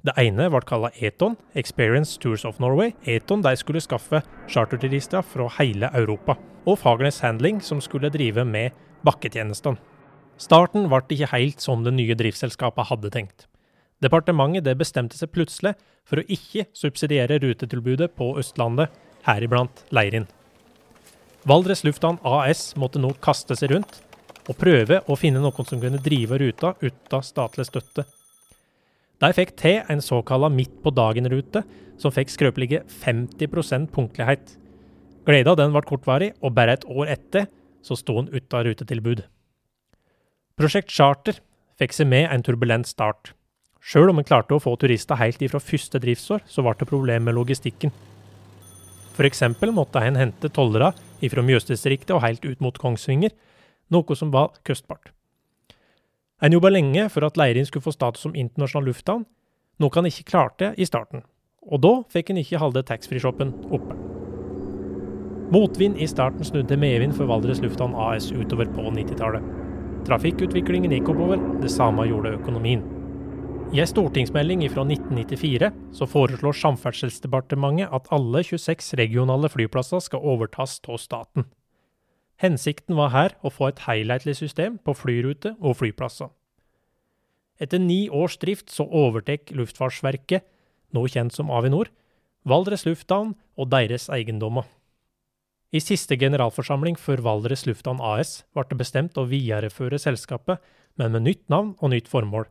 Det 0.05 0.13
ene 0.21 0.45
ble 0.53 0.61
kalla 0.69 0.91
Eton, 1.01 1.33
Experience 1.57 2.19
Tours 2.21 2.45
of 2.45 2.61
Norway. 2.61 2.93
Eton 3.09 3.41
de 3.41 3.55
skulle 3.57 3.81
skaffe 3.81 4.21
charterturister 4.47 5.25
fra 5.25 5.49
hele 5.57 5.89
Europa. 5.97 6.37
Og 6.69 6.77
Fagernes 6.79 7.19
Handling, 7.25 7.59
som 7.65 7.81
skulle 7.81 8.13
drive 8.13 8.45
med 8.45 8.77
bakketjenestene. 9.05 9.81
Starten 10.37 10.85
ble 10.91 11.01
ikke 11.09 11.33
helt 11.33 11.63
som 11.63 11.83
det 11.83 11.95
nye 11.97 12.15
driftsselskapet 12.17 12.91
hadde 12.91 13.11
tenkt. 13.13 13.47
Departementet 14.03 14.65
det 14.65 14.75
bestemte 14.79 15.17
seg 15.17 15.31
plutselig 15.31 15.75
for 16.05 16.19
å 16.19 16.27
ikke 16.27 16.67
subsidiere 16.75 17.39
rutetilbudet 17.41 18.11
på 18.17 18.33
Østlandet, 18.39 18.91
heriblant 19.25 19.85
Leirin. 19.95 20.27
Valdres 21.45 21.83
Lufthavn 21.85 22.19
AS 22.25 22.73
måtte 22.79 23.01
nå 23.01 23.13
kaste 23.21 23.55
seg 23.57 23.71
rundt 23.73 24.01
og 24.49 24.57
prøve 24.61 24.99
å 25.09 25.17
finne 25.17 25.41
noen 25.41 25.67
som 25.67 25.81
kunne 25.81 26.01
drive 26.01 26.37
ruta 26.41 26.73
uten 26.81 27.25
statlig 27.25 27.67
støtte. 27.69 28.05
De 29.21 29.31
fikk 29.33 29.55
til 29.57 29.79
en 29.89 30.03
såkalla 30.03 30.49
midt 30.51 30.73
på 30.83 30.91
dagen-rute, 30.93 31.63
som 31.97 32.11
fikk 32.11 32.33
skrøpelige 32.33 32.81
50% 32.91 33.87
punktlighet. 33.95 34.57
Gleda 35.25 35.55
den 35.55 35.71
ble 35.73 35.81
kortvarig, 35.87 36.33
og 36.43 36.53
bare 36.57 36.75
et 36.75 36.85
år 36.85 37.13
etter 37.15 37.47
så 37.85 37.95
sto 37.97 38.17
den 38.19 38.33
uten 38.33 38.67
rutetilbud. 38.67 39.23
Prosjekt 40.59 40.91
Charter 40.91 41.39
fikk 41.79 41.95
seg 41.95 42.09
med 42.11 42.27
en 42.31 42.43
turbulent 42.43 42.89
start. 42.89 43.33
Sjøl 43.85 44.09
om 44.09 44.17
en 44.17 44.25
klarte 44.25 44.55
å 44.55 44.61
få 44.61 44.73
turister 44.81 45.19
helt 45.19 45.43
ifra 45.45 45.59
første 45.61 45.99
driftsår, 46.01 46.41
så 46.49 46.63
ble 46.65 46.73
det 46.79 46.87
problem 46.89 47.27
med 47.27 47.35
logistikken. 47.37 47.91
F.eks. 49.13 49.43
måtte 49.71 50.01
en 50.01 50.17
hente 50.17 50.49
tollere 50.49 50.89
ifra 51.23 51.43
Mjøsdistriktet 51.45 52.15
og 52.15 52.23
helt 52.25 52.47
ut 52.49 52.63
mot 52.65 52.79
Kongsvinger, 52.81 53.35
noe 53.93 54.17
som 54.17 54.33
var 54.33 54.57
kostbart. 54.65 55.13
En 56.41 56.51
jobba 56.51 56.73
lenge 56.73 57.05
for 57.13 57.23
at 57.23 57.37
Leirin 57.37 57.69
skulle 57.69 57.85
få 57.85 57.93
status 57.93 58.25
som 58.25 58.35
internasjonal 58.35 58.89
lufthavn, 58.89 59.23
noe 59.79 59.95
han 59.95 60.09
ikke 60.09 60.27
klarte 60.33 60.73
i 60.81 60.89
starten. 60.89 61.21
Og 61.69 61.81
da 61.85 61.93
fikk 62.09 62.33
han 62.33 62.41
ikke 62.41 62.59
holde 62.61 62.83
taxfree-shoppen 62.89 63.53
oppe. 63.69 64.01
Motvind 65.53 66.01
i 66.01 66.09
starten 66.09 66.43
snudde 66.43 66.77
medvind 66.81 67.13
for 67.13 67.29
Valdres 67.29 67.61
Lufthavn 67.61 67.93
AS 67.93 68.31
utover 68.33 68.65
på 68.73 68.89
90-tallet. 68.89 69.45
Trafikkutviklingen 70.09 70.93
gikk 70.97 71.13
oppover, 71.13 71.37
det 71.61 71.69
samme 71.73 72.09
gjorde 72.09 72.33
økonomien. 72.41 72.81
I 73.73 73.81
ei 73.81 73.87
stortingsmelding 73.89 74.61
fra 74.69 74.83
1994 74.85 75.71
så 75.97 76.05
foreslår 76.05 76.53
Samferdselsdepartementet 76.59 77.89
at 77.89 78.07
alle 78.13 78.43
26 78.45 78.93
regionale 78.99 79.49
flyplasser 79.49 80.03
skal 80.05 80.21
overtas 80.21 80.77
av 80.85 80.99
staten. 81.01 81.47
Hensikten 82.37 82.95
var 82.99 83.09
her 83.15 83.35
å 83.41 83.49
få 83.49 83.71
et 83.71 83.81
helhetlig 83.87 84.35
system 84.37 84.77
på 84.77 84.93
flyrute 84.93 85.55
og 85.59 85.79
flyplasser. 85.81 86.29
Etter 87.59 87.81
ni 87.81 88.05
års 88.11 88.37
drift 88.37 88.69
så 88.69 88.85
overtek 88.85 89.49
Luftfartsverket, 89.55 90.43
nå 90.93 91.07
kjent 91.07 91.33
som 91.33 91.49
Avinor, 91.49 91.89
Valdres 92.45 92.85
lufthavn 92.85 93.33
og 93.57 93.71
deres 93.71 94.05
eiendommer. 94.13 94.67
I 95.73 95.81
siste 95.81 96.15
generalforsamling 96.21 96.99
for 97.01 97.17
Valdres 97.25 97.65
lufthavn 97.65 98.03
AS 98.03 98.43
ble 98.53 98.67
det 98.69 98.77
bestemt 98.77 99.17
å 99.17 99.25
videreføre 99.25 99.97
selskapet, 99.99 100.61
men 100.95 101.15
med 101.15 101.25
nytt 101.25 101.49
navn 101.49 101.73
og 101.81 101.91
nytt 101.95 102.11
formål. 102.11 102.45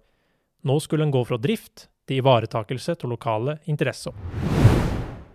Nå 0.64 0.78
skulle 0.80 1.04
en 1.04 1.12
gå 1.12 1.20
fra 1.28 1.36
drift 1.36 1.88
til 2.08 2.22
ivaretakelse 2.22 2.96
av 2.96 3.10
lokale 3.12 3.58
interesser. 3.68 4.14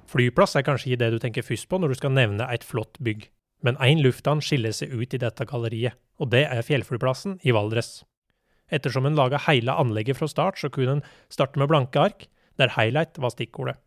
Flyplass 0.10 0.56
er 0.58 0.66
kanskje 0.66 0.90
ikke 0.90 1.02
det 1.04 1.10
du 1.14 1.20
tenker 1.22 1.46
først 1.46 1.68
på 1.70 1.78
når 1.78 1.94
du 1.94 1.98
skal 2.00 2.16
nevne 2.16 2.48
et 2.50 2.66
flott 2.66 2.98
bygg. 2.98 3.28
Men 3.62 3.78
én 3.84 4.02
lufthavn 4.02 4.42
skiller 4.42 4.74
seg 4.74 4.94
ut 4.96 5.14
i 5.14 5.20
dette 5.22 5.46
galleriet, 5.46 5.94
og 6.18 6.32
det 6.34 6.48
er 6.48 6.66
fjellflyplassen 6.66 7.38
i 7.46 7.54
Valdres. 7.54 8.00
Ettersom 8.74 9.06
en 9.06 9.18
laga 9.18 9.42
hele 9.46 9.76
anlegget 9.78 10.18
fra 10.18 10.30
start, 10.32 10.58
så 10.58 10.72
kunne 10.74 10.98
en 10.98 11.06
starte 11.30 11.62
med 11.62 11.70
blanke 11.70 12.02
ark, 12.02 12.26
der 12.58 12.74
highlight 12.74 13.20
var 13.22 13.34
stikkordet. 13.36 13.78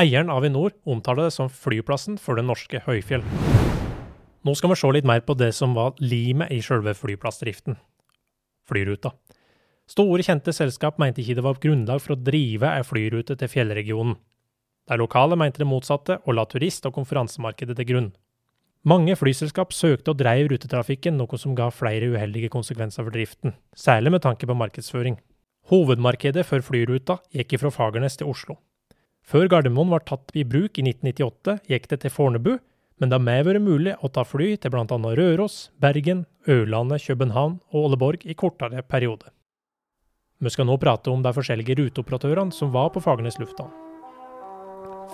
Eieren 0.00 0.32
Avinor 0.32 0.74
omtaler 0.90 1.28
det 1.28 1.36
som 1.36 1.52
flyplassen 1.52 2.18
for 2.18 2.34
det 2.34 2.46
norske 2.48 2.80
høyfjell. 2.82 3.22
Nå 4.44 4.56
skal 4.58 4.72
vi 4.72 4.80
se 4.80 4.90
litt 4.90 5.06
mer 5.06 5.22
på 5.22 5.38
det 5.38 5.52
som 5.54 5.76
var 5.78 5.94
limet 6.02 6.50
i 6.50 6.58
sjølve 6.64 6.96
flyplassdriften. 6.98 7.78
Flyruta. 8.66 9.14
Store, 9.90 10.22
kjente 10.24 10.52
selskap 10.56 10.96
mente 10.98 11.20
ikke 11.20 11.36
det 11.36 11.44
var 11.44 11.58
grunnlag 11.60 12.00
for 12.00 12.14
å 12.14 12.20
drive 12.20 12.70
ei 12.72 12.84
flyrute 12.86 13.36
til 13.36 13.50
fjellregionen. 13.52 14.16
De 14.88 14.96
lokale 15.00 15.36
mente 15.36 15.60
det 15.60 15.68
motsatte, 15.68 16.18
og 16.24 16.36
la 16.36 16.44
turist- 16.48 16.84
og 16.88 16.94
konferansemarkedet 16.96 17.76
til 17.76 17.88
grunn. 17.88 18.10
Mange 18.84 19.16
flyselskap 19.16 19.72
søkte 19.72 20.12
og 20.12 20.18
dreiv 20.20 20.50
rutetrafikken, 20.52 21.16
noe 21.16 21.38
som 21.40 21.54
ga 21.56 21.70
flere 21.72 22.10
uheldige 22.12 22.52
konsekvenser 22.52 23.04
for 23.06 23.12
driften, 23.14 23.54
særlig 23.72 24.12
med 24.12 24.24
tanke 24.24 24.48
på 24.48 24.56
markedsføring. 24.60 25.16
Hovedmarkedet 25.72 26.44
for 26.44 26.60
flyruta 26.60 27.16
gikk 27.32 27.56
fra 27.62 27.72
Fagernes 27.72 28.18
til 28.20 28.28
Oslo. 28.28 28.58
Før 29.24 29.48
Gardermoen 29.48 29.88
var 29.88 30.04
tatt 30.04 30.34
i 30.36 30.44
bruk 30.44 30.76
i 30.76 30.84
1998, 30.84 31.62
gikk 31.72 31.88
det 31.88 32.02
til 32.02 32.12
Fornebu, 32.12 32.58
men 33.00 33.08
det 33.08 33.16
har 33.16 33.24
med 33.24 33.46
vært 33.48 33.64
mulig 33.64 33.94
å 34.04 34.12
ta 34.12 34.24
fly 34.28 34.50
til 34.60 34.74
bl.a. 34.74 34.84
Røros, 34.84 35.70
Bergen, 35.80 36.26
Ørlandet, 36.44 37.06
København 37.08 37.56
og 37.72 37.88
Åleborg 37.88 38.28
i 38.28 38.36
kortere 38.36 38.84
periode. 38.84 39.32
Vi 40.44 40.50
skal 40.52 40.66
nå 40.68 40.74
prate 40.76 41.08
om 41.08 41.22
de 41.24 41.30
forskjellige 41.32 41.78
ruteoperatørene 41.78 42.52
som 42.52 42.68
var 42.74 42.90
på 42.92 43.00
Fagernes 43.00 43.38
lufthavn. 43.40 43.70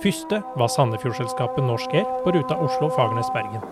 Første 0.03 0.41
var 0.59 0.71
Sandefjordselskapet 0.75 1.63
Norsk 1.63 1.95
Air 1.95 2.09
på 2.25 2.33
ruta 2.35 2.57
Oslo-Fagernes-Bergen. 2.65 3.63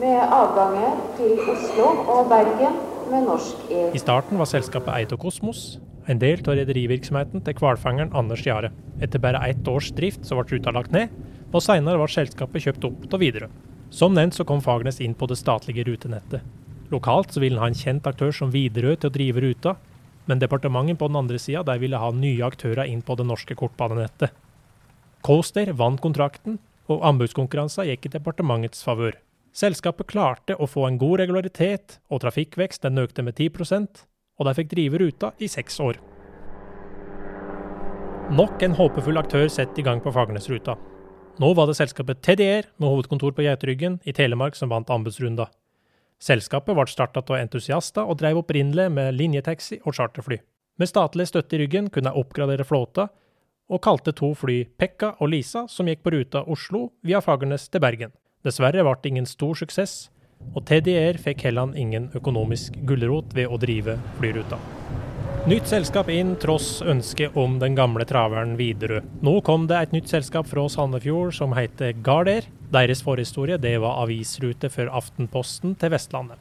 Med 0.00 0.18
avganger 0.34 0.96
til 1.18 1.38
Oslo 1.52 1.92
og 2.16 2.32
Bergen 2.32 2.80
med 3.12 3.28
Norsk 3.28 3.62
Air. 3.70 3.94
I 3.94 4.02
starten 4.02 4.42
var 4.42 4.50
selskapet 4.50 4.90
eid 4.96 5.14
av 5.14 5.22
Kosmos, 5.22 5.62
en 6.10 6.18
del 6.18 6.42
av 6.42 6.58
rederivirksomheten 6.58 7.46
til 7.46 7.58
hvalfangeren 7.62 8.10
Anders 8.16 8.42
Jahre. 8.48 8.72
Etter 8.98 9.22
bare 9.22 9.44
ett 9.46 9.70
års 9.70 9.92
drift 9.94 10.26
så 10.26 10.40
ble 10.40 10.56
ruta 10.56 10.74
lagt 10.74 10.90
ned, 10.96 11.14
og 11.52 11.62
senere 11.62 12.00
ble 12.00 12.10
selskapet 12.10 12.66
kjøpt 12.66 12.90
opp 12.90 13.06
av 13.12 13.22
Widerøe. 13.22 13.52
Som 13.94 14.18
nevnt 14.18 14.34
så 14.34 14.42
kom 14.48 14.64
Fagernes 14.64 14.98
inn 15.04 15.14
på 15.14 15.30
det 15.30 15.38
statlige 15.38 15.86
rutenettet. 15.86 16.42
Lokalt 16.90 17.30
så 17.30 17.44
ville 17.44 17.60
han 17.62 17.70
ha 17.70 17.72
en 17.72 17.82
kjent 17.84 18.10
aktør 18.10 18.34
som 18.34 18.50
Widerøe 18.50 18.98
til 18.98 19.12
å 19.12 19.14
drive 19.14 19.46
ruta, 19.46 19.78
men 20.26 20.40
departementet 20.40 20.98
på 20.98 21.08
den 21.10 21.18
andre 21.20 21.38
sida 21.38 21.76
ville 21.80 22.00
ha 22.00 22.10
nye 22.14 22.44
aktører 22.46 22.88
inn 22.88 23.02
på 23.02 23.16
det 23.18 23.26
norske 23.28 23.56
kortbanenettet. 23.58 24.32
Coaster 25.24 25.72
vant 25.72 26.00
kontrakten, 26.04 26.58
og 26.88 27.04
anbudskonkurransen 27.08 27.88
gikk 27.88 28.08
i 28.08 28.14
departementets 28.18 28.84
favør. 28.84 29.16
Selskapet 29.54 30.10
klarte 30.10 30.56
å 30.58 30.66
få 30.68 30.88
en 30.88 30.98
god 30.98 31.20
regularitet, 31.22 31.98
og 32.10 32.20
trafikkvekst 32.24 32.82
den 32.84 33.00
økte 33.00 33.22
med 33.22 33.38
10 33.38 33.86
og 34.34 34.48
de 34.48 34.54
fikk 34.58 34.72
drive 34.72 34.98
ruta 34.98 35.30
i 35.38 35.48
seks 35.48 35.78
år. 35.80 36.00
Nok 38.34 38.62
en 38.64 38.74
håpefull 38.74 39.20
aktør 39.20 39.46
sett 39.52 39.78
i 39.78 39.84
gang 39.86 40.00
på 40.02 40.12
Fagernesruta. 40.12 40.74
Nå 41.38 41.50
var 41.54 41.68
det 41.68 41.76
selskapet 41.78 42.22
TDR 42.22 42.66
med 42.78 42.88
hovedkontor 42.88 43.34
på 43.36 43.44
Geitryggen 43.44 44.00
i 44.04 44.14
Telemark 44.16 44.56
som 44.58 44.70
vant 44.72 44.90
anbudsrunda. 44.90 45.48
Selskapet 46.24 46.72
ble 46.76 46.86
startet 46.88 47.28
av 47.28 47.36
entusiaster 47.36 48.08
og 48.08 48.16
drev 48.22 48.40
opprinnelig 48.40 48.86
med 48.96 49.16
linjetaxi 49.18 49.82
og 49.82 49.96
charterfly. 49.98 50.38
Med 50.80 50.88
statlig 50.88 51.26
støtte 51.28 51.58
i 51.58 51.60
ryggen 51.60 51.90
kunne 51.92 52.10
jeg 52.10 52.22
oppgradere 52.22 52.64
flåta, 52.64 53.10
og 53.68 53.82
kalte 53.84 54.12
to 54.16 54.30
fly 54.36 54.62
Pekka 54.78 55.14
og 55.20 55.30
Lisa, 55.32 55.66
som 55.68 55.88
gikk 55.88 56.02
på 56.04 56.12
ruta 56.14 56.44
Oslo 56.50 56.86
via 57.04 57.20
Fagernes 57.24 57.68
til 57.68 57.82
Bergen. 57.84 58.12
Dessverre 58.44 58.84
ble 58.84 58.96
det 59.02 59.12
ingen 59.12 59.28
stor 59.28 59.56
suksess, 59.56 60.08
og 60.52 60.64
TDR 60.68 61.20
fikk 61.20 61.46
heller 61.46 61.76
ingen 61.80 62.10
økonomisk 62.16 62.76
gulrot 62.88 63.32
ved 63.36 63.48
å 63.48 63.60
drive 63.60 63.96
flyruta. 64.18 64.58
Nytt 65.44 65.68
selskap 65.68 66.08
inn 66.08 66.34
tross 66.40 66.78
ønske 66.80 67.28
om 67.36 67.58
den 67.60 67.76
gamle 67.76 68.06
traveren 68.08 68.54
Widerøe. 68.56 69.02
Nå 69.24 69.42
kom 69.44 69.66
det 69.68 69.76
et 69.76 69.92
nytt 69.92 70.08
selskap 70.08 70.48
fra 70.48 70.64
Sandefjord 70.72 71.34
som 71.36 71.52
heter 71.52 71.92
Gardair. 72.04 72.48
Deres 72.74 73.04
forhistorie 73.06 73.58
det 73.60 73.76
var 73.78 74.00
avisrute 74.02 74.70
for 74.72 74.90
Aftenposten 74.90 75.76
til 75.78 75.92
Vestlandet. 75.94 76.40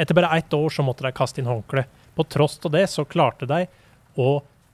Etter 0.00 0.16
bare 0.16 0.38
ett 0.38 0.54
år 0.56 0.72
så 0.72 0.82
måtte 0.86 1.04
de 1.04 1.12
kaste 1.12 1.42
inn 1.42 1.50
håndkle. 1.50 1.84
På 2.16 2.24
tross 2.24 2.56
av 2.64 2.72
det 2.72 2.86
så 2.90 3.04
klarte 3.04 3.46
de 3.50 3.66
å 4.16 4.30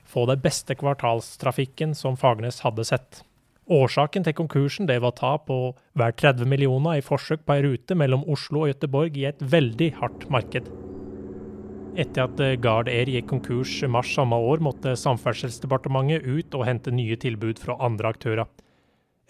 få 0.07 0.23
den 0.29 0.39
beste 0.43 0.75
kvartalstrafikken 0.77 1.95
som 1.97 2.15
Fagernes 2.19 2.61
hadde 2.63 2.85
sett. 2.87 3.25
Årsaken 3.71 4.25
til 4.25 4.35
konkursen 4.35 4.87
det 4.89 5.01
var 5.03 5.15
tap 5.17 5.45
på 5.49 5.59
hver 5.99 6.15
30 6.17 6.47
millioner 6.49 6.99
i 6.99 7.05
forsøk 7.05 7.43
på 7.45 7.57
ei 7.57 7.65
rute 7.67 7.95
mellom 7.97 8.25
Oslo 8.31 8.63
og 8.63 8.71
Gøteborg 8.71 9.19
i 9.19 9.27
et 9.29 9.43
veldig 9.53 9.91
hardt 9.99 10.25
marked. 10.33 10.71
Etter 11.99 12.23
at 12.23 12.41
Gard 12.63 12.89
Air 12.91 13.11
gikk 13.11 13.27
konkurs 13.29 13.75
mars 13.91 14.13
samme 14.15 14.37
år, 14.39 14.63
måtte 14.63 14.95
Samferdselsdepartementet 14.99 16.23
ut 16.23 16.55
og 16.55 16.67
hente 16.67 16.93
nye 16.95 17.19
tilbud 17.19 17.59
fra 17.59 17.75
andre 17.83 18.15
aktører. 18.15 18.47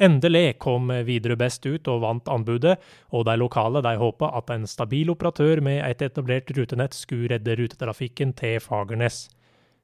Endelig 0.01 0.55
kom 0.57 0.89
Widerøe 1.05 1.37
best 1.37 1.65
ut 1.67 1.85
og 1.91 1.99
vant 2.01 2.29
anbudet, 2.33 2.79
og 3.13 3.27
de 3.27 3.35
lokale 3.37 3.83
de 3.85 3.91
håpa 4.01 4.31
at 4.39 4.49
en 4.49 4.65
stabil 4.65 5.11
operatør 5.13 5.61
med 5.61 5.83
et 5.85 6.01
etablert 6.01 6.49
rutenett 6.57 6.97
skulle 6.97 7.29
redde 7.35 7.53
rutetrafikken 7.59 8.33
til 8.39 8.57
Fagernes. 8.65 9.27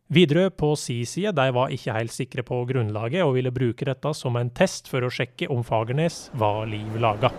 Widerøe 0.10 0.50
på 0.50 0.72
si 0.80 1.02
side 1.06 1.36
de 1.38 1.46
var 1.54 1.70
ikke 1.76 1.94
helt 1.94 2.16
sikre 2.16 2.42
på 2.48 2.64
grunnlaget, 2.66 3.22
og 3.28 3.36
ville 3.38 3.54
bruke 3.54 3.86
dette 3.86 4.14
som 4.18 4.40
en 4.40 4.50
test 4.50 4.90
for 4.90 5.06
å 5.06 5.14
sjekke 5.14 5.52
om 5.54 5.62
Fagernes 5.68 6.32
var 6.34 6.66
liv 6.66 6.98
laga. 6.98 7.30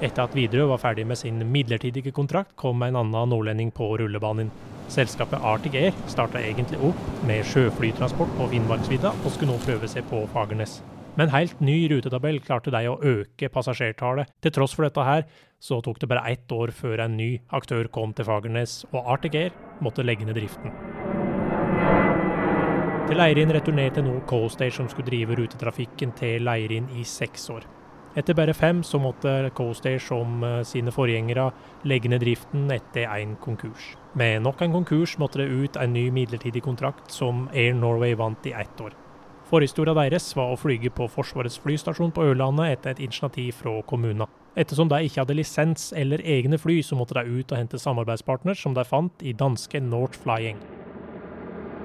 Etter 0.00 0.24
at 0.24 0.36
Widerøe 0.38 0.70
var 0.70 0.80
ferdig 0.80 1.04
med 1.10 1.20
sin 1.20 1.42
midlertidige 1.52 2.14
kontrakt, 2.16 2.56
kom 2.56 2.86
en 2.86 2.96
annen 2.96 3.34
nordlending 3.34 3.74
på 3.74 3.98
rullebanen. 4.00 4.48
Selskapet 4.88 5.44
Arctic 5.44 5.76
Air 5.76 5.98
starta 6.08 6.40
egentlig 6.40 6.80
opp 6.88 7.10
med 7.28 7.44
sjøflytransport 7.50 8.32
på 8.38 8.48
Finnmarksvidda, 8.54 9.12
og 9.12 9.34
skulle 9.34 9.52
nå 9.52 9.66
prøve 9.66 9.90
seg 9.90 10.08
på 10.08 10.22
Fagernes. 10.32 10.78
Med 11.18 11.26
en 11.26 11.34
helt 11.34 11.60
ny 11.60 11.88
rutetabell 11.90 12.36
klarte 12.38 12.70
de 12.70 12.84
å 12.86 12.98
øke 13.02 13.48
passasjertallet. 13.50 14.28
Til 14.38 14.52
tross 14.54 14.76
for 14.76 14.86
dette 14.86 15.02
her, 15.02 15.24
så 15.58 15.80
tok 15.82 15.96
det 15.98 16.06
bare 16.12 16.30
ett 16.30 16.52
år 16.54 16.70
før 16.70 17.00
en 17.02 17.16
ny 17.18 17.40
aktør 17.58 17.88
kom 17.90 18.12
til 18.14 18.28
Fagernes, 18.28 18.84
og 18.92 19.02
Arctic 19.02 19.34
Air 19.34 19.56
måtte 19.82 20.04
legge 20.06 20.28
ned 20.28 20.38
driften. 20.38 20.70
Til 23.08 23.18
Leirin 23.18 23.50
returnerte 23.50 24.04
nå 24.06 24.20
Coastage, 24.30 24.76
som 24.76 24.86
skulle 24.86 25.10
drive 25.10 25.34
rutetrafikken 25.40 26.14
til 26.20 26.46
Leirin 26.46 26.86
i 26.94 27.02
seks 27.02 27.48
år. 27.50 27.66
Etter 28.14 28.38
bare 28.38 28.54
fem 28.54 28.84
så 28.86 29.02
måtte 29.02 29.50
Coastage, 29.58 30.04
som 30.06 30.38
eh, 30.46 30.60
sine 30.62 30.94
forgjengere, 30.94 31.48
legge 31.90 32.14
ned 32.14 32.22
driften 32.22 32.70
etter 32.70 33.10
en 33.18 33.34
konkurs. 33.42 33.90
Med 34.14 34.46
nok 34.46 34.62
en 34.62 34.78
konkurs 34.78 35.18
måtte 35.18 35.42
det 35.42 35.50
ut 35.50 35.82
en 35.82 35.98
ny 35.98 36.06
midlertidig 36.14 36.62
kontrakt 36.62 37.10
som 37.10 37.48
Air 37.50 37.74
Norway 37.74 38.14
vant 38.14 38.46
i 38.46 38.54
ett 38.54 38.86
år. 38.86 38.94
Forhistoria 39.48 39.94
deres 39.96 40.26
var 40.36 40.50
å 40.52 40.58
flyge 40.60 40.90
på 40.92 41.06
Forsvarets 41.08 41.56
flystasjon 41.64 42.10
på 42.12 42.26
Ørlandet 42.28 42.74
etter 42.74 42.92
et 42.92 42.98
initiativ 43.06 43.54
fra 43.62 43.78
kommunen. 43.88 44.28
Ettersom 44.58 44.90
de 44.90 44.98
ikke 45.06 45.22
hadde 45.22 45.36
lisens 45.38 45.86
eller 45.96 46.20
egne 46.20 46.58
fly, 46.60 46.82
så 46.84 46.98
måtte 46.98 47.16
de 47.16 47.38
ut 47.38 47.54
og 47.54 47.56
hente 47.56 47.80
samarbeidspartner 47.80 48.58
som 48.58 48.76
de 48.76 48.84
fant 48.84 49.24
i 49.24 49.32
danske 49.32 49.80
North 49.80 50.20
Flying. 50.20 50.60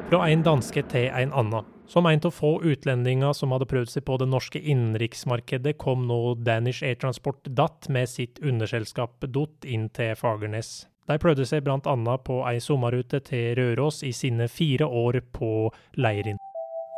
Fra 0.10 0.26
en 0.28 0.44
danske 0.44 0.84
til 0.92 1.08
en 1.08 1.32
annen. 1.32 1.70
Som 1.88 2.08
en 2.10 2.20
av 2.28 2.36
få 2.36 2.58
utlendinger 2.64 3.32
som 3.38 3.56
hadde 3.56 3.70
prøvd 3.72 3.96
seg 3.96 4.08
på 4.08 4.20
det 4.20 4.28
norske 4.28 4.60
innenriksmarkedet, 4.60 5.78
kom 5.80 6.04
nå 6.10 6.22
Danish 6.44 6.84
Air 6.84 7.00
Transport 7.00 7.48
DAT 7.48 7.88
med 7.88 8.12
sitt 8.12 8.44
underselskap 8.44 9.24
DOT 9.24 9.64
inn 9.64 9.88
til 9.96 10.18
Fagernes. 10.20 10.82
De 11.08 11.20
prøvde 11.20 11.48
seg 11.48 11.64
bl.a. 11.64 12.18
på 12.28 12.44
ei 12.48 12.60
sommerrute 12.64 13.24
til 13.24 13.54
Røros 13.60 14.04
i 14.04 14.12
sine 14.16 14.52
fire 14.52 14.88
år 14.88 15.24
på 15.32 15.70
Leirin. 15.96 16.43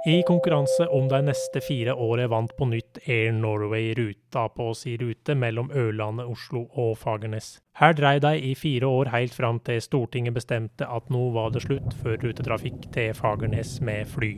I 0.07 0.23
konkurranse 0.23 0.85
om 0.87 1.07
de 1.09 1.17
neste 1.25 1.61
fire 1.65 1.93
årene 1.97 2.27
vant 2.29 2.51
på 2.57 2.65
nytt 2.69 2.99
Air 3.09 3.31
Norway 3.33 3.87
ruta 3.97 4.43
på 4.53 4.67
si 4.77 4.91
rute 5.01 5.33
mellom 5.33 5.71
Ørlandet, 5.73 6.27
Oslo 6.29 6.67
og 6.77 6.91
Fagernes. 7.01 7.55
Her 7.81 7.95
dreiv 7.97 8.19
de 8.21 8.35
i 8.37 8.51
fire 8.53 8.85
år 8.85 9.09
helt 9.15 9.33
fram 9.33 9.57
til 9.65 9.81
Stortinget 9.81 10.35
bestemte 10.35 10.85
at 10.85 11.09
nå 11.09 11.23
var 11.33 11.49
det 11.55 11.63
slutt 11.65 11.97
for 12.03 12.21
rutetrafikk 12.21 12.85
til 12.93 13.17
Fagernes 13.17 13.79
med 13.81 14.05
fly. 14.13 14.29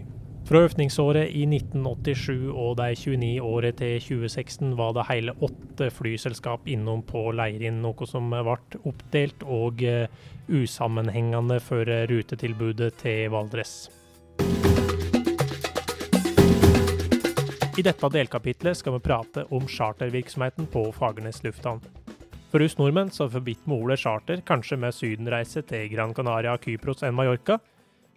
Fra 0.47 0.63
øvningsåret 0.69 1.36
i 1.36 1.43
1987 1.43 2.47
og 2.47 2.77
de 2.79 2.88
29 2.95 3.43
årene 3.43 3.75
til 3.75 4.00
2016 4.07 4.71
var 4.79 4.95
det 4.95 5.09
hele 5.12 5.36
åtte 5.43 5.91
flyselskap 5.91 6.71
innom 6.71 7.03
på 7.03 7.25
Leirin, 7.36 7.83
noe 7.83 8.07
som 8.07 8.31
ble 8.31 8.55
oppdelt 8.88 9.43
og 9.43 9.83
eh, 9.83 10.07
usammenhengende 10.47 11.59
for 11.59 11.83
rutetilbudet 12.07 12.93
til 13.03 13.36
Valdres. 13.36 13.89
I 17.77 17.84
dette 17.86 18.07
delkapitlet 18.10 18.79
skal 18.79 18.96
vi 18.96 19.03
prate 19.05 19.43
om 19.53 19.67
chartervirksomheten 19.69 20.65
på 20.74 20.81
Fagernes 20.98 21.43
lufthavn. 21.46 21.84
For 22.50 22.63
oss 22.65 22.74
nordmenn 22.79 23.12
så 23.13 23.27
forbitt 23.29 23.67
vi 23.67 23.75
ordet 23.75 24.00
charter 24.01 24.39
kanskje 24.41 24.79
med 24.81 24.96
sydenreise 24.98 25.62
til 25.62 25.84
Gran 25.91 26.15
Canaria, 26.17 26.55
Kypros 26.57 27.03
enn 27.05 27.13
Mallorca. 27.13 27.60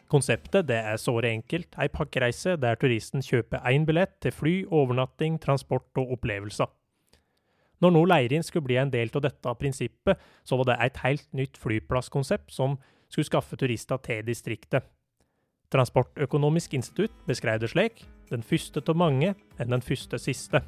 Konseptet 0.08 0.64
det 0.70 0.78
er 0.80 0.96
såre 0.96 1.28
enkelt, 1.28 1.76
ei 1.76 1.90
pakkereise 1.92 2.54
der 2.56 2.78
turisten 2.80 3.20
kjøper 3.20 3.60
én 3.68 3.84
billett 3.84 4.14
til 4.24 4.32
fly, 4.32 4.54
overnatting, 4.64 5.36
transport 5.42 6.00
og 6.00 6.14
opplevelser. 6.16 6.70
Når 7.84 7.92
nå 7.92 8.04
Leirin 8.08 8.46
skulle 8.46 8.64
bli 8.64 8.78
en 8.80 8.92
del 8.94 9.12
av 9.12 9.26
dette 9.26 9.52
prinsippet, 9.60 10.22
så 10.40 10.56
var 10.56 10.70
det 10.70 10.78
et 10.86 11.02
helt 11.04 11.26
nytt 11.36 11.60
flyplasskonsept 11.60 12.48
som 12.48 12.78
skulle 13.10 13.28
skaffe 13.28 13.60
turister 13.60 14.00
til 14.08 14.24
distriktet. 14.24 14.88
Transportøkonomisk 15.68 16.78
institutt 16.80 17.12
beskrev 17.28 17.60
det 17.60 17.70
slik 17.74 18.06
den 18.30 18.44
første 18.46 18.82
av 18.86 18.98
mange 18.98 19.34
enn 19.58 19.74
den 19.74 19.82
første 19.84 20.18
siste. 20.22 20.62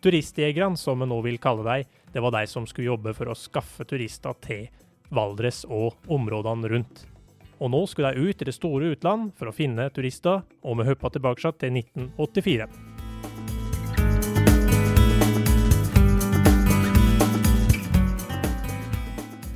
Turistjegerne, 0.00 0.80
som 0.80 1.02
vi 1.02 1.08
nå 1.10 1.20
vil 1.26 1.38
kalle 1.38 1.66
dem, 1.66 1.88
det 2.12 2.22
var 2.24 2.32
de 2.34 2.46
som 2.48 2.66
skulle 2.66 2.88
jobbe 2.88 3.12
for 3.14 3.28
å 3.28 3.36
skaffe 3.36 3.84
turister 3.84 4.36
til 4.40 4.68
Valdres 5.12 5.66
og 5.68 6.08
områdene 6.08 6.70
rundt. 6.72 7.04
Og 7.60 7.68
nå 7.74 7.82
skulle 7.86 8.14
de 8.14 8.30
ut 8.30 8.40
i 8.40 8.48
det 8.48 8.56
store 8.56 8.94
utland 8.94 9.34
for 9.36 9.50
å 9.50 9.54
finne 9.54 9.90
turister, 9.92 10.40
og 10.64 10.80
vi 10.80 10.88
hoppa 10.88 11.12
tilbake 11.12 11.52
til 11.60 11.76
1984. 11.76 12.70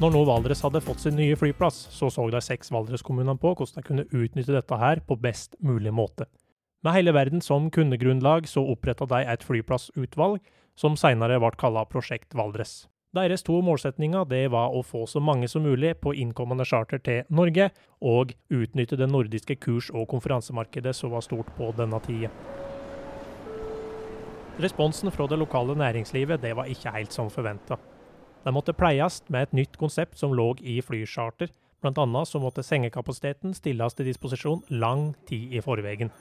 Når 0.04 0.10
nå 0.12 0.24
Valdres 0.28 0.60
hadde 0.60 0.84
fått 0.84 1.00
sin 1.00 1.16
nye 1.16 1.36
flyplass, 1.38 1.86
så 1.94 2.10
så 2.12 2.26
de 2.28 2.44
seks 2.44 2.68
Valdres-kommunene 2.74 3.40
på 3.40 3.54
hvordan 3.54 3.78
de 3.78 3.86
kunne 3.86 4.08
utnytte 4.10 4.52
dette 4.52 4.76
her 4.76 5.00
på 5.00 5.16
best 5.16 5.56
mulig 5.64 5.94
måte. 5.96 6.28
Med 6.84 6.92
hele 6.92 7.14
verden 7.16 7.40
som 7.40 7.70
kundegrunnlag 7.70 8.44
så 8.48 8.60
oppretta 8.68 9.06
de 9.08 9.22
et 9.24 9.44
flyplassutvalg, 9.44 10.42
som 10.76 10.98
seinere 11.00 11.38
ble 11.40 11.54
kalla 11.56 11.86
Prosjekt 11.88 12.34
Valdres. 12.36 12.90
Deres 13.16 13.44
to 13.46 13.60
målsetninger 13.64 14.26
det 14.28 14.50
var 14.52 14.74
å 14.74 14.82
få 14.84 15.06
så 15.08 15.22
mange 15.22 15.48
som 15.48 15.64
mulig 15.64 15.94
på 16.02 16.12
innkommende 16.12 16.66
charter 16.68 17.00
til 17.00 17.22
Norge, 17.32 17.70
og 18.02 18.34
utnytte 18.52 18.98
det 19.00 19.08
nordiske 19.08 19.56
kurs- 19.62 19.88
og 19.94 20.10
konferansemarkedet 20.10 20.92
som 20.98 21.14
var 21.14 21.24
stort 21.24 21.48
på 21.56 21.70
denne 21.78 22.02
tida. 22.04 22.28
Responsen 24.60 25.08
fra 25.14 25.24
det 25.30 25.40
lokale 25.40 25.78
næringslivet 25.78 26.42
det 26.42 26.52
var 26.58 26.68
ikke 26.68 26.92
helt 26.98 27.16
som 27.16 27.32
forventa. 27.32 27.80
De 28.44 28.52
måtte 28.52 28.76
pleies 28.76 29.22
med 29.32 29.48
et 29.48 29.56
nytt 29.56 29.80
konsept 29.80 30.20
som 30.20 30.36
lå 30.36 30.50
i 30.60 30.82
flycharter, 30.84 31.48
bl.a. 31.80 32.24
så 32.28 32.44
måtte 32.44 32.66
sengekapasiteten 32.66 33.56
stilles 33.56 33.96
til 33.96 34.12
disposisjon 34.12 34.62
lang 34.68 35.14
tid 35.24 35.56
i 35.56 35.64
forveien. 35.64 36.12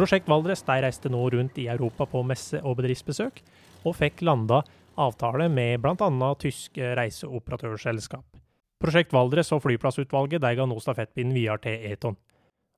Prosjekt 0.00 0.30
Valdres 0.32 0.62
de 0.64 0.74
reiste 0.80 1.10
nå 1.12 1.18
rundt 1.34 1.58
i 1.60 1.66
Europa 1.68 2.06
på 2.08 2.22
messe- 2.24 2.62
og 2.64 2.78
bedriftsbesøk, 2.78 3.42
og 3.84 3.96
fikk 3.98 4.22
landa 4.24 4.62
avtale 4.96 5.50
med 5.52 5.82
bl.a. 5.84 6.30
tyske 6.40 6.94
reiseoperatørselskap. 6.96 8.24
Prosjekt 8.80 9.12
Valdres 9.12 9.52
og 9.52 9.60
flyplassutvalget 9.60 10.40
de 10.40 10.54
ga 10.56 10.64
nå 10.64 10.78
stafettpinnen 10.80 11.36
videre 11.36 11.60
til 11.66 11.84
Eton. 11.92 12.16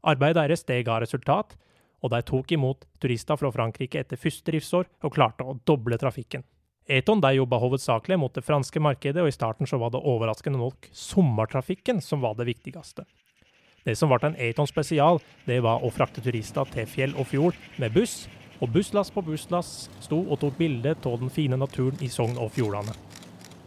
Arbeidet 0.03 0.41
deres 0.41 0.67
det 0.67 0.81
ga 0.83 0.99
resultat, 0.99 1.55
og 2.03 2.11
de 2.11 2.23
tok 2.27 2.57
imot 2.59 2.89
turister 2.99 3.39
fra 3.39 3.55
Frankrike 3.55 4.03
etter 4.03 4.19
første 4.19 4.51
driftsår 4.51 4.91
og 5.07 5.15
klarte 5.15 5.47
å 5.47 5.55
doble 5.63 6.03
trafikken. 6.03 6.43
Eton 6.91 7.23
de 7.23 7.37
jobba 7.37 7.63
hovedsakelig 7.63 8.19
mot 8.19 8.35
det 8.35 8.43
franske 8.43 8.83
markedet, 8.83 9.23
og 9.23 9.31
i 9.31 9.39
starten 9.39 9.71
så 9.71 9.79
var 9.79 9.95
det 9.95 10.03
overraskende 10.03 10.59
nok 10.59 10.91
sommertrafikken 10.91 12.03
som 12.03 12.27
var 12.27 12.35
det 12.35 12.51
viktigste. 12.51 13.07
Det 13.83 13.97
som 13.99 14.13
ble 14.13 14.21
en 14.29 14.39
Aton 14.39 14.69
spesial, 14.71 15.19
det 15.47 15.59
var 15.65 15.83
å 15.83 15.91
frakte 15.91 16.23
turister 16.23 16.69
til 16.71 16.87
fjell 16.87 17.17
og 17.19 17.27
fjord 17.33 17.59
med 17.83 17.95
buss, 17.97 18.29
og 18.63 18.71
busslass 18.71 19.11
på 19.11 19.25
busslass 19.27 19.89
sto 20.05 20.21
og 20.23 20.39
tok 20.39 20.55
bilde 20.59 20.95
av 20.95 21.19
den 21.19 21.33
fine 21.35 21.59
naturen 21.59 21.99
i 21.99 22.11
Sogn 22.13 22.39
og 22.39 22.53
Fjordane. 22.55 22.95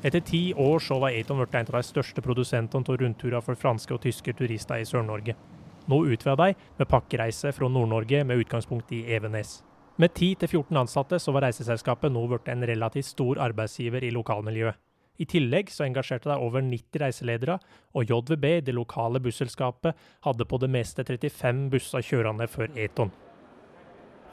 Etter 0.05 0.21
ti 0.23 0.53
år 0.53 0.79
så 0.79 1.01
var 1.01 1.15
Aton 1.17 1.41
blitt 1.41 1.55
en 1.57 1.67
av 1.67 1.81
de 1.81 1.83
største 1.83 2.23
produsentene 2.23 2.87
av 2.87 2.99
rundturer 3.01 3.43
for 3.43 3.59
franske 3.59 3.91
og 3.91 4.03
tyske 4.05 4.35
turister 4.37 4.79
i 4.79 4.87
Sør-Norge. 4.87 5.35
Nå 5.91 6.01
utvider 6.07 6.53
de 6.55 6.69
med 6.79 6.89
pakkereise 6.89 7.51
fra 7.53 7.67
Nord-Norge 7.69 8.23
med 8.23 8.45
utgangspunkt 8.45 8.93
i 8.95 9.03
Evenes. 9.17 9.59
Med 9.97 10.11
10-14 10.11 10.77
ansatte 10.79 11.19
så 11.19 11.31
var 11.35 11.45
reiseselskapet 11.47 12.11
nå 12.11 12.25
blitt 12.27 12.49
en 12.51 12.63
relativt 12.67 13.11
stor 13.11 13.39
arbeidsgiver 13.43 14.03
i 14.03 14.13
lokalmiljøet. 14.15 14.79
I 15.17 15.27
tillegg 15.29 15.69
så 15.71 15.85
engasjerte 15.85 16.29
de 16.29 16.35
over 16.41 16.63
90 16.65 16.99
reiseledere, 16.99 17.59
og 17.95 18.09
JVB, 18.09 18.45
det 18.67 18.75
lokale 18.75 19.21
busselskapet, 19.23 19.95
hadde 20.25 20.47
på 20.47 20.59
det 20.59 20.71
meste 20.71 21.05
35 21.07 21.69
busser 21.71 22.03
kjørende 22.03 22.47
før 22.51 22.73
Eton. 22.75 23.13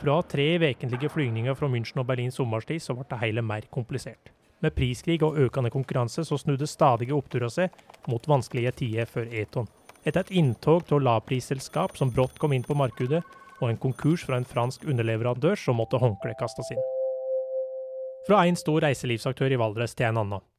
Fra 0.03 0.17
tre 0.27 0.57
ukentlige 0.59 1.13
flygninger 1.15 1.55
fra 1.55 1.69
München 1.71 2.03
og 2.03 2.09
Berlin 2.09 2.33
sommerstid 2.35 2.83
så 2.83 2.97
ble 2.99 3.07
det 3.11 3.21
hele 3.23 3.45
mer 3.47 3.69
komplisert. 3.71 4.33
Med 4.63 4.75
priskrig 4.75 5.23
og 5.23 5.39
økende 5.39 5.71
konkurranse 5.71 6.25
så 6.27 6.39
snudde 6.39 6.67
stadige 6.67 7.15
oppturer 7.15 7.51
seg 7.51 7.71
mot 8.11 8.27
vanskelige 8.31 8.75
tider 8.83 9.07
før 9.07 9.31
Eton. 9.31 9.71
Etter 10.03 10.25
et 10.25 10.35
inntog 10.35 10.91
av 10.91 11.03
lavprisselskap 11.07 11.95
som 11.99 12.11
brått 12.11 12.39
kom 12.43 12.55
inn 12.55 12.67
på 12.67 12.75
markedet, 12.79 13.23
og 13.63 13.69
en 13.71 13.79
konkurs 13.79 14.25
fra 14.27 14.41
en 14.41 14.47
fransk 14.47 14.83
underleverandør, 14.91 15.55
så 15.55 15.75
måtte 15.75 16.03
håndkleet 16.03 16.41
kastes 16.41 16.75
inn. 16.75 16.83
Fra 18.27 18.43
en 18.47 18.59
stor 18.59 18.83
reiselivsaktør 18.83 19.55
i 19.55 19.59
Valdres 19.59 19.95
til 19.99 20.11
en 20.11 20.19
annen. 20.25 20.52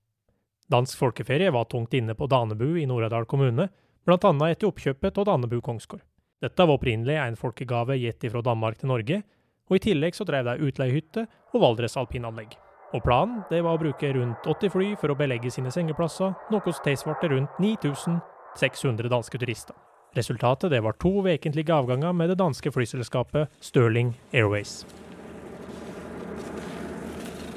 Dansk 0.73 0.97
folkeferie 0.97 1.51
var 1.53 1.67
tungt 1.69 1.93
inne 1.93 2.15
på 2.17 2.25
Danebu 2.25 2.79
i 2.81 2.87
Nord-Aurdal 2.89 3.27
kommune, 3.29 3.67
bl.a. 4.07 4.31
etter 4.49 4.65
oppkjøpet 4.71 5.19
av 5.21 5.27
Danebu 5.29 5.59
Kongsgård. 5.61 6.01
Dette 6.41 6.65
var 6.65 6.79
opprinnelig 6.79 7.19
en 7.21 7.37
folkegave 7.37 7.99
gitt 8.01 8.25
fra 8.25 8.41
Danmark 8.41 8.79
til 8.79 8.89
Norge, 8.89 9.19
og 9.69 9.77
i 9.77 9.83
tillegg 9.85 10.17
så 10.17 10.25
drev 10.25 10.49
de 10.49 10.65
utleiehytte 10.65 11.27
og 11.53 11.61
Valdres 11.61 11.97
alpinanlegg. 12.01 12.57
Og 12.97 13.05
planen 13.05 13.45
det 13.51 13.61
var 13.61 13.77
å 13.77 13.83
bruke 13.83 14.11
rundt 14.17 14.49
80 14.49 14.73
fly 14.73 14.89
for 14.97 15.13
å 15.13 15.19
belegge 15.19 15.53
sine 15.53 15.69
sengeplasser, 15.73 16.33
noe 16.49 16.73
som 16.73 16.89
tilsvarte 16.89 17.29
rundt 17.29 17.61
9600 17.61 19.13
danske 19.13 19.45
turister. 19.45 19.77
Resultatet 20.17 20.73
det 20.73 20.81
var 20.85 20.97
to 20.97 21.19
ukentlige 21.21 21.73
avganger 21.73 22.17
med 22.17 22.33
det 22.33 22.41
danske 22.41 22.73
flyselskapet 22.73 23.61
Stirling 23.61 24.15
Airways. 24.33 24.81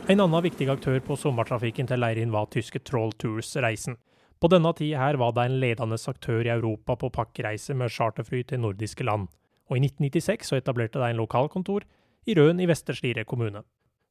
En 0.06 0.20
annen 0.22 0.44
viktig 0.44 0.68
aktør 0.70 1.00
på 1.02 1.16
sommertrafikken 1.18 1.88
til 1.90 1.98
Leirin 1.98 2.30
var 2.30 2.46
tyske 2.54 2.78
Troll 2.86 3.10
Tours-reisen. 3.18 3.96
På 4.38 4.46
denne 4.46 4.70
tida 4.78 5.00
her 5.00 5.16
var 5.18 5.32
det 5.34 5.48
en 5.48 5.56
ledende 5.58 5.98
aktør 5.98 6.46
i 6.46 6.52
Europa 6.52 6.94
på 6.94 7.10
pakkereiser 7.10 7.74
med 7.74 7.90
charterfly 7.90 8.44
til 8.46 8.60
nordiske 8.62 9.02
land. 9.02 9.26
og 9.68 9.76
i 9.76 9.80
1996 9.80 10.46
så 10.46 10.56
etablerte 10.56 11.00
de 11.00 11.10
en 11.10 11.16
lokalkontor 11.16 11.82
i 12.26 12.34
Røn 12.38 12.60
i 12.60 12.66
Vestre 12.66 13.24
kommune. 13.24 13.64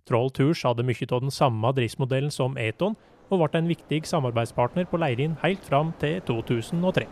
Troll 0.06 0.32
Tours 0.32 0.64
hadde 0.64 0.84
mye 0.84 1.08
av 1.12 1.22
den 1.22 1.32
samme 1.32 1.72
driftsmodellen 1.72 2.32
som 2.32 2.58
Eton, 2.58 2.98
og 3.30 3.40
ble 3.40 3.60
en 3.60 3.68
viktig 3.68 4.06
samarbeidspartner 4.06 4.84
på 4.84 4.98
Leirin 4.98 5.38
helt 5.44 5.64
fram 5.64 5.94
til 6.00 6.20
2003. 6.28 7.08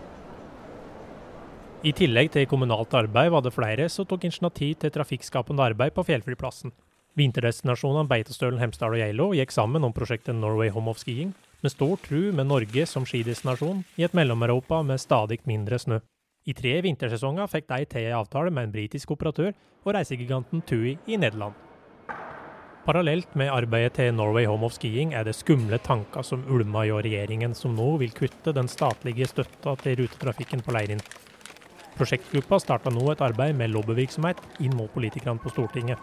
I 1.83 1.91
tillegg 1.91 2.31
til 2.31 2.47
kommunalt 2.47 2.93
arbeid 2.93 3.31
var 3.31 3.41
det 3.41 3.53
flere 3.53 3.87
som 3.89 4.05
tok 4.05 4.25
initiativ 4.25 4.75
til 4.75 4.91
trafikkskapende 4.91 5.63
arbeid 5.63 5.93
på 5.95 6.03
fjellflyplassen. 6.03 6.73
Vinterdestinasjonene 7.13 8.09
Beitostølen, 8.09 8.57
Hemsedal 8.57 8.95
og 8.95 9.01
Geilo 9.03 9.25
gikk 9.37 9.51
sammen 9.53 9.85
om 9.85 9.93
prosjektet 9.93 10.33
Norway 10.33 10.71
Home 10.73 10.89
of 10.89 11.01
Skiing, 11.01 11.33
med 11.61 11.71
stor 11.71 11.99
tru 12.01 12.31
med 12.33 12.49
Norge 12.49 12.87
som 12.89 13.05
skidestinasjon 13.05 13.83
i 14.01 14.05
et 14.07 14.15
Mellom-Europa 14.17 14.81
med 14.83 15.01
stadig 15.01 15.37
mindre 15.45 15.77
snø. 15.79 15.99
I 16.49 16.55
tre 16.57 16.79
vintersesonger 16.83 17.51
fikk 17.51 17.69
de 17.69 17.85
til 17.91 18.07
en 18.09 18.17
avtale 18.17 18.51
med 18.51 18.67
en 18.67 18.73
britisk 18.73 19.13
operatør 19.13 19.53
og 19.85 19.93
reisegiganten 19.95 20.65
TUI 20.65 20.97
i 21.05 21.19
Nederland. 21.21 21.53
Parallelt 22.83 23.37
med 23.39 23.53
arbeidet 23.53 23.93
til 23.95 24.09
Norway 24.17 24.49
Home 24.49 24.65
of 24.67 24.73
Skiing 24.75 25.13
er 25.13 25.23
det 25.23 25.37
skumle 25.37 25.77
tanker 25.79 26.25
som 26.25 26.43
ulmer 26.49 26.89
hjå 26.89 26.97
regjeringen, 27.05 27.53
som 27.55 27.77
nå 27.77 27.93
vil 28.01 28.11
kutte 28.17 28.51
den 28.57 28.67
statlige 28.67 29.29
støtta 29.29 29.77
til 29.85 30.01
rutetrafikken 30.01 30.65
på 30.65 30.73
Leirin. 30.75 31.05
Prosjektgruppa 31.93 32.59
starta 32.59 32.91
nå 32.91 33.05
et 33.13 33.21
arbeid 33.21 33.55
med 33.55 33.71
lobbyvirksomhet 33.71 34.41
inn 34.65 34.75
mot 34.75 34.91
politikerne 34.91 35.39
på 35.39 35.53
Stortinget. 35.53 36.01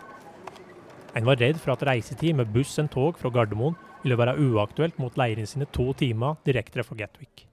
En 1.17 1.27
var 1.27 1.41
redd 1.41 1.59
for 1.59 1.75
at 1.75 1.83
reisetid 1.87 2.37
med 2.39 2.53
buss 2.55 2.77
enn 2.79 2.89
tog 2.91 3.19
fra 3.19 3.33
Gardermoen 3.35 3.77
ville 4.05 4.19
være 4.19 4.37
uaktuelt 4.39 4.99
mot 5.03 5.17
leirene 5.19 5.49
sine 5.49 5.67
to 5.75 5.91
timer 5.99 6.39
direkte 6.47 6.85
fra 6.87 6.97
Gatwick. 6.97 7.47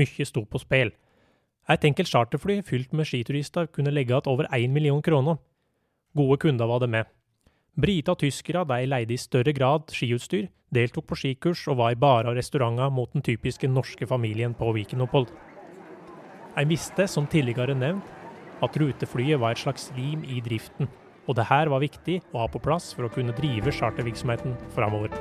Mye 0.00 0.26
sto 0.26 0.46
på 0.48 0.60
spill. 0.62 0.92
Et 1.70 1.84
enkelt 1.84 2.08
charterfly 2.08 2.60
fylt 2.66 2.94
med 2.96 3.06
skiturister 3.06 3.68
kunne 3.68 3.92
legge 3.92 4.14
igjen 4.14 4.30
over 4.32 4.48
én 4.56 4.72
million 4.72 5.02
kroner. 5.02 5.36
Gode 6.16 6.38
kunder 6.42 6.66
var 6.66 6.80
det 6.80 6.90
med. 6.90 7.04
Briter 7.80 8.16
og 8.16 8.22
tyskere 8.24 8.64
de 8.66 8.86
leide 8.88 9.14
i 9.14 9.20
større 9.20 9.52
grad 9.54 9.92
skiutstyr, 9.94 10.48
deltok 10.74 11.06
på 11.06 11.18
skikurs 11.20 11.66
og 11.68 11.78
var 11.78 11.92
i 11.94 12.00
barer 12.00 12.32
og 12.32 12.36
restauranter 12.36 12.90
mot 12.90 13.12
den 13.12 13.22
typiske 13.22 13.68
norske 13.68 14.06
familien 14.06 14.54
på 14.54 14.72
Vikenopphold. 14.74 15.28
En 16.58 16.68
visste, 16.68 17.06
som 17.06 17.28
tidligere 17.30 17.76
nevnt, 17.78 18.04
at 18.60 18.76
ruteflyet 18.76 19.40
var 19.40 19.54
et 19.54 19.62
slags 19.62 19.92
lim 19.96 20.24
i 20.24 20.40
driften, 20.44 20.88
og 21.30 21.36
det 21.38 21.46
her 21.46 21.70
var 21.70 21.82
viktig 21.82 22.18
å 22.34 22.42
ha 22.42 22.48
på 22.50 22.58
plass 22.62 22.90
for 22.96 23.06
å 23.06 23.12
kunne 23.14 23.34
drive 23.36 23.70
chartervirksomheten 23.76 24.56
framover. 24.74 25.14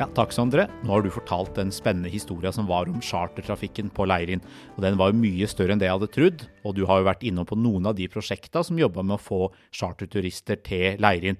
Ja, 0.00 0.08
takk 0.16 0.32
Sondre. 0.34 0.64
Nå 0.82 0.96
har 0.96 1.04
du 1.04 1.12
fortalt 1.14 1.52
den 1.54 1.68
spennende 1.70 2.10
historia 2.10 2.50
som 2.56 2.66
var 2.66 2.88
om 2.90 3.04
chartertrafikken 3.04 3.92
på 3.94 4.08
Leirin. 4.08 4.40
Og 4.74 4.82
Den 4.82 4.96
var 4.98 5.12
jo 5.12 5.20
mye 5.20 5.46
større 5.46 5.76
enn 5.76 5.82
det 5.82 5.86
jeg 5.86 5.94
hadde 5.94 6.12
trodd, 6.16 6.46
og 6.64 6.74
du 6.74 6.86
har 6.88 7.02
jo 7.02 7.10
vært 7.12 7.22
innom 7.28 7.46
på 7.46 7.60
noen 7.60 7.86
av 7.86 7.94
de 8.00 8.08
prosjekta 8.10 8.64
som 8.66 8.80
jobba 8.80 9.04
med 9.04 9.20
å 9.20 9.22
få 9.22 9.42
charterturister 9.70 10.58
til 10.64 10.98
Leirin. 11.04 11.38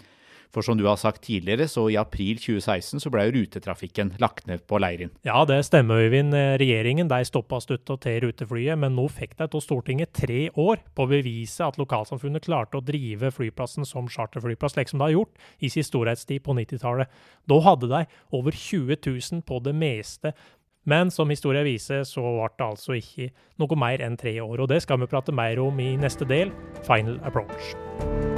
For 0.53 0.65
som 0.65 0.77
du 0.77 0.85
har 0.85 0.99
sagt 1.01 1.23
tidligere, 1.25 1.65
så 1.71 1.87
i 1.89 1.97
april 1.97 2.37
2016 2.37 3.01
så 3.01 3.13
ble 3.13 3.25
rutetrafikken 3.33 4.15
lagt 4.21 4.47
ned 4.51 4.67
på 4.69 4.81
Leirin. 4.83 5.13
Ja, 5.25 5.45
det 5.49 5.63
stemmer, 5.65 6.03
Øyvind. 6.05 6.37
Regjeringen 6.61 7.09
de 7.09 7.23
stoppa 7.25 7.61
støtta 7.65 7.97
til 8.05 8.21
ruteflyet, 8.27 8.77
men 8.79 8.97
nå 8.99 9.07
fikk 9.13 9.39
de 9.39 9.49
av 9.49 9.65
Stortinget 9.65 10.13
tre 10.17 10.51
år 10.53 10.83
på 10.93 11.07
å 11.07 11.11
bevise 11.11 11.65
at 11.65 11.81
lokalsamfunnet 11.81 12.45
klarte 12.45 12.81
å 12.81 12.85
drive 12.85 13.33
flyplassen 13.33 13.89
som 13.89 14.11
charterflyplass, 14.13 14.77
slik 14.77 14.93
som 14.93 15.01
det 15.01 15.09
har 15.09 15.19
gjort 15.23 15.47
i 15.65 15.73
sin 15.73 15.87
storhetstid 15.89 16.45
på 16.45 16.57
90-tallet. 16.59 17.23
Da 17.49 17.61
hadde 17.65 17.89
de 17.89 18.05
over 18.37 18.53
20 18.53 19.01
000 19.01 19.47
på 19.49 19.63
det 19.65 19.73
meste. 19.77 20.35
Men 20.85 21.11
som 21.15 21.31
historien 21.31 21.65
viser, 21.65 22.03
så 22.05 22.25
ble 22.27 22.51
det 22.59 22.67
altså 22.67 22.99
ikke 22.99 23.31
noe 23.63 23.79
mer 23.79 24.03
enn 24.03 24.19
tre 24.19 24.35
år. 24.43 24.65
Og 24.65 24.69
det 24.73 24.83
skal 24.83 25.01
vi 25.01 25.11
prate 25.11 25.35
mer 25.35 25.63
om 25.63 25.81
i 25.81 25.95
neste 25.97 26.29
del, 26.29 26.51
Final 26.89 27.21
Approach. 27.23 28.32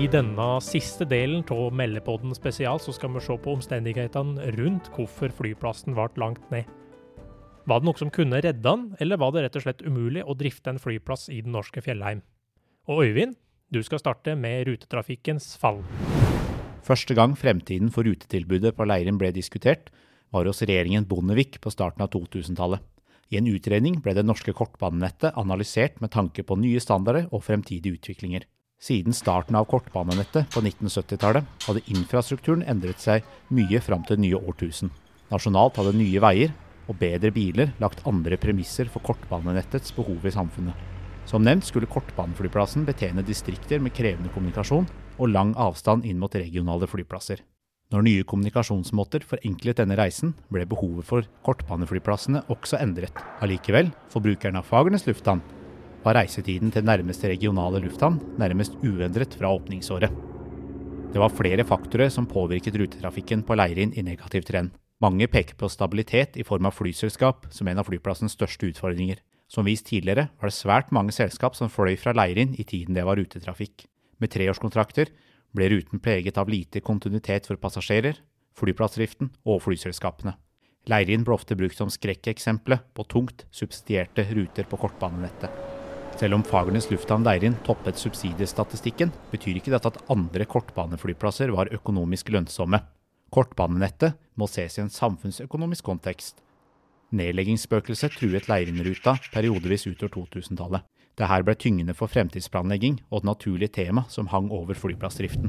I 0.00 0.06
denne 0.08 0.44
siste 0.64 1.04
delen 1.04 1.42
av 1.52 1.74
Meldepodden 1.76 2.32
spesial 2.32 2.78
så 2.80 2.92
skal 2.96 3.10
vi 3.12 3.20
se 3.20 3.34
på 3.36 3.52
omstendighetene 3.52 4.46
rundt 4.56 4.86
hvorfor 4.94 5.28
flyplassen 5.36 5.92
ble 5.92 6.06
langt 6.22 6.46
ned. 6.48 6.68
Var 7.68 7.82
det 7.82 7.84
noe 7.84 8.00
som 8.00 8.08
kunne 8.08 8.38
redde 8.40 8.64
den, 8.64 8.86
eller 8.96 9.18
var 9.20 9.34
det 9.34 9.42
rett 9.44 9.58
og 9.60 9.66
slett 9.66 9.82
umulig 9.84 10.22
å 10.24 10.32
drifte 10.40 10.72
en 10.72 10.80
flyplass 10.80 11.26
i 11.28 11.42
den 11.44 11.52
norske 11.52 11.82
fjellheim? 11.84 12.22
Og 12.88 13.02
Øyvind, 13.04 13.34
du 13.68 13.82
skal 13.84 14.00
starte 14.00 14.32
med 14.40 14.70
rutetrafikkens 14.70 15.50
fall. 15.60 15.82
Første 16.86 17.12
gang 17.18 17.34
fremtiden 17.36 17.92
for 17.92 18.08
rutetilbudet 18.08 18.72
på 18.78 18.86
Leirin 18.88 19.18
ble 19.20 19.34
diskutert, 19.36 19.90
var 20.32 20.48
hos 20.48 20.62
regjeringen 20.64 21.04
Bondevik 21.10 21.58
på 21.60 21.74
starten 21.74 22.06
av 22.06 22.08
2000-tallet. 22.14 22.80
I 23.28 23.36
en 23.42 23.52
utredning 23.52 24.00
ble 24.00 24.16
det 24.16 24.24
norske 24.24 24.56
kortbanenettet 24.56 25.36
analysert 25.36 26.00
med 26.00 26.14
tanke 26.16 26.46
på 26.46 26.56
nye 26.56 26.80
standarder 26.80 27.28
og 27.28 27.44
fremtidige 27.44 28.00
utviklinger. 28.00 28.48
Siden 28.80 29.12
starten 29.12 29.56
av 29.56 29.66
kortbanenettet 29.68 30.48
på 30.54 30.62
1970-tallet 30.64 31.66
hadde 31.66 31.82
infrastrukturen 31.92 32.62
endret 32.64 33.02
seg 33.02 33.26
mye 33.52 33.76
fram 33.84 34.06
til 34.08 34.16
det 34.16 34.24
nye 34.24 34.40
årtusen. 34.40 34.88
Nasjonalt 35.28 35.76
hadde 35.76 35.92
nye 35.98 36.22
veier 36.24 36.54
og 36.88 36.96
bedre 37.02 37.28
biler 37.34 37.74
lagt 37.82 38.00
andre 38.08 38.38
premisser 38.40 38.88
for 38.88 39.04
kortbanenettets 39.04 39.92
behov 39.98 40.24
i 40.24 40.32
samfunnet. 40.32 40.72
Som 41.28 41.44
nevnt 41.44 41.68
skulle 41.68 41.90
kortbaneflyplassen 41.92 42.88
betjene 42.88 43.20
distrikter 43.20 43.84
med 43.84 43.92
krevende 43.94 44.32
kommunikasjon 44.32 44.88
og 45.20 45.28
lang 45.28 45.52
avstand 45.60 46.08
inn 46.08 46.18
mot 46.18 46.34
regionale 46.34 46.88
flyplasser. 46.88 47.44
Når 47.92 48.06
nye 48.06 48.24
kommunikasjonsmåter 48.24 49.28
forenklet 49.28 49.82
denne 49.82 50.00
reisen, 50.00 50.32
ble 50.48 50.64
behovet 50.64 51.04
for 51.04 51.28
kortbaneflyplassene 51.44 52.46
også 52.48 52.80
endret. 52.80 53.12
Allikevel, 53.44 53.92
for 54.08 54.24
brukerne 54.24 54.64
av 54.64 54.72
Fagernes 54.72 55.04
lufthavn 55.10 55.44
var 56.04 56.16
reisetiden 56.16 56.72
til 56.72 56.86
nærmeste 56.86 57.28
regionale 57.28 57.80
lufthavn 57.84 58.20
nærmest 58.40 58.76
uendret 58.84 59.34
fra 59.36 59.52
åpningsåret. 59.52 60.12
Det 61.10 61.18
var 61.18 61.32
flere 61.34 61.64
faktorer 61.66 62.08
som 62.08 62.28
påvirket 62.30 62.76
rutetrafikken 62.78 63.42
på 63.42 63.56
Leirin 63.58 63.92
i 63.98 64.04
negativ 64.06 64.46
trend. 64.46 64.70
Mange 65.00 65.26
peker 65.28 65.56
på 65.58 65.68
stabilitet 65.68 66.36
i 66.36 66.44
form 66.46 66.68
av 66.68 66.76
flyselskap 66.76 67.48
som 67.50 67.68
en 67.68 67.80
av 67.80 67.88
flyplassens 67.88 68.36
største 68.36 68.68
utfordringer. 68.70 69.18
Som 69.50 69.66
vist 69.66 69.88
tidligere 69.88 70.28
var 70.38 70.50
det 70.52 70.54
svært 70.54 70.92
mange 70.94 71.12
selskap 71.12 71.56
som 71.58 71.72
fløy 71.72 71.96
fra 71.98 72.14
Leirin 72.14 72.54
i 72.54 72.64
tiden 72.64 72.94
det 72.94 73.04
var 73.08 73.18
rutetrafikk. 73.18 73.88
Med 74.20 74.30
treårskontrakter 74.30 75.10
ble 75.56 75.70
ruten 75.72 75.98
preget 76.04 76.38
av 76.38 76.52
lite 76.52 76.84
kontinuitet 76.84 77.48
for 77.48 77.58
passasjerer, 77.58 78.20
flyplassdriften 78.54 79.32
og 79.48 79.64
flyselskapene. 79.64 80.36
Leirin 80.88 81.26
ble 81.26 81.34
ofte 81.34 81.58
brukt 81.58 81.80
som 81.80 81.90
skrekkeksempelet 81.90 82.86
på 82.94 83.08
tungt 83.10 83.44
subsidierte 83.50 84.28
ruter 84.30 84.68
på 84.68 84.78
kortbanenettet. 84.80 85.79
Selv 86.20 86.36
om 86.36 86.42
Fagernes 86.44 86.90
lufthavn 86.90 87.22
Leirin 87.24 87.54
toppet 87.64 87.96
subsidiestatistikken, 87.96 89.08
betyr 89.30 89.56
ikke 89.56 89.72
dette 89.72 89.88
at 89.88 90.02
andre 90.12 90.44
kortbaneflyplasser 90.44 91.48
var 91.56 91.70
økonomisk 91.72 92.28
lønnsomme. 92.34 92.82
Kortbanenettet 93.32 94.18
må 94.36 94.44
ses 94.50 94.76
i 94.76 94.82
en 94.82 94.92
samfunnsøkonomisk 94.92 95.86
kontekst. 95.86 96.42
Nedleggingsspøkelset 97.16 98.18
truet 98.18 98.50
Leirin-ruta 98.52 99.16
periodevis 99.32 99.86
utover 99.88 100.12
2000-tallet. 100.18 100.84
Dette 101.16 101.40
ble 101.46 101.56
tyngende 101.56 101.96
for 101.96 102.12
fremtidsplanlegging 102.12 103.00
og 103.08 103.22
et 103.22 103.30
naturlig 103.30 103.72
tema 103.72 104.04
som 104.12 104.28
hang 104.28 104.52
over 104.52 104.76
flyplassdriften. 104.76 105.48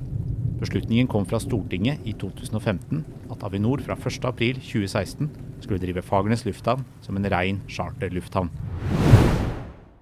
Beslutningen 0.61 1.11
kom 1.11 1.27
fra 1.27 1.41
Stortinget 1.43 2.07
i 2.07 2.15
2015 2.15 3.03
at 3.33 3.43
Avinor 3.43 3.83
fra 3.83 3.99
1.4.2016 3.99 5.31
skulle 5.59 5.83
drive 5.83 6.05
Fagernes 6.05 6.47
lufthavn 6.47 6.87
som 7.03 7.19
en 7.19 7.31
ren 7.33 7.65
charterlufthavn. 7.67 8.53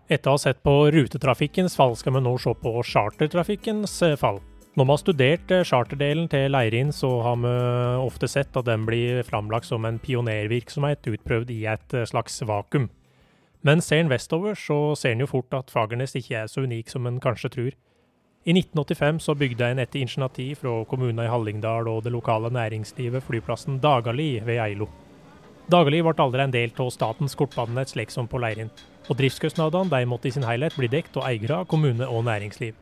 Etter 0.10 0.32
å 0.32 0.40
ha 0.40 0.42
sett 0.42 0.64
på 0.66 0.72
rutetrafikkens 0.90 1.76
fall, 1.78 1.92
skal 1.94 2.16
vi 2.16 2.22
nå 2.26 2.32
se 2.42 2.50
på 2.58 2.72
chartertrafikkens 2.82 3.92
eh, 4.08 4.16
fall. 4.18 4.40
Når 4.74 4.86
vi 4.88 4.90
har 4.90 5.00
studert 5.02 5.52
eh, 5.54 5.66
charterdelen 5.70 6.30
til 6.32 6.50
Leirin, 6.50 6.90
så 6.90 7.12
har 7.22 7.36
vi 7.44 7.52
ofte 8.02 8.26
sett 8.32 8.58
at 8.58 8.66
den 8.66 8.88
blir 8.88 9.22
framlagt 9.28 9.70
som 9.70 9.86
en 9.86 10.00
pionervirksomhet 10.02 11.06
utprøvd 11.12 11.52
i 11.54 11.60
et 11.70 11.94
eh, 11.94 12.08
slags 12.10 12.42
vakuum. 12.42 12.88
Men 13.62 13.84
ser 13.86 14.02
en 14.02 14.10
vestover, 14.10 14.58
så 14.58 14.96
ser 14.98 15.14
en 15.14 15.22
jo 15.22 15.30
fort 15.30 15.54
at 15.54 15.70
Fagernes 15.70 16.18
ikke 16.18 16.42
er 16.42 16.50
så 16.50 16.64
unik 16.66 16.90
som 16.90 17.06
en 17.06 17.20
kanskje 17.22 17.54
tror. 17.54 17.78
I 18.50 18.56
1985 18.56 19.20
så 19.28 19.36
bygde 19.38 19.68
en 19.68 19.84
etter 19.84 20.02
initiativ 20.02 20.64
fra 20.64 20.74
kommunene 20.90 21.28
i 21.28 21.30
Hallingdal 21.30 21.92
og 21.92 22.02
det 22.08 22.16
lokale 22.16 22.50
næringslivet 22.56 23.28
flyplassen 23.28 23.78
Dagali 23.84 24.40
ved 24.42 24.64
Eilo. 24.64 24.90
Dagali 25.70 26.00
ble 26.02 26.16
aldri 26.18 26.42
en 26.42 26.54
del 26.54 26.72
av 26.82 26.88
statens 26.90 27.36
kortbanenett 27.38 27.92
slik 27.92 28.10
som 28.10 28.26
på 28.28 28.40
Leirin 28.42 28.72
og 29.06 29.18
driftskostnadene 29.20 30.00
måtte 30.10 30.30
i 30.30 30.34
sin 30.34 30.46
helhet 30.46 30.74
bli 30.74 30.88
dekt 30.90 31.18
av 31.18 31.28
eiere, 31.30 31.60
kommune 31.70 32.08
og 32.10 32.24
næringsliv. 32.26 32.74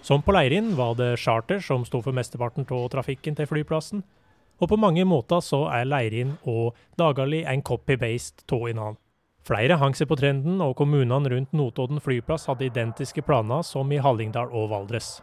Som 0.00 0.22
på 0.24 0.32
Leirin 0.32 0.72
var 0.78 0.94
det 0.96 1.18
charter 1.20 1.60
som 1.60 1.84
sto 1.84 2.00
for 2.00 2.16
mesteparten 2.16 2.64
av 2.64 2.88
trafikken 2.94 3.36
til 3.36 3.48
flyplassen, 3.50 4.00
og 4.60 4.68
på 4.68 4.78
mange 4.80 5.04
måter 5.04 5.44
så 5.44 5.66
er 5.68 5.88
Leirin 5.88 6.38
og 6.48 6.76
Dagali 6.96 7.42
en 7.44 7.60
copy-based 7.60 8.46
av 8.48 8.62
hverandre. 8.64 9.00
Flere 9.44 9.76
hang 9.80 9.96
seg 9.96 10.08
på 10.08 10.16
trenden, 10.20 10.60
og 10.60 10.76
kommunene 10.76 11.32
rundt 11.32 11.52
Notodden 11.56 12.00
flyplass 12.00 12.46
hadde 12.48 12.68
identiske 12.68 13.24
planer 13.24 13.64
som 13.64 13.92
i 13.92 14.00
Hallingdal 14.00 14.52
og 14.52 14.70
Valdres. 14.72 15.18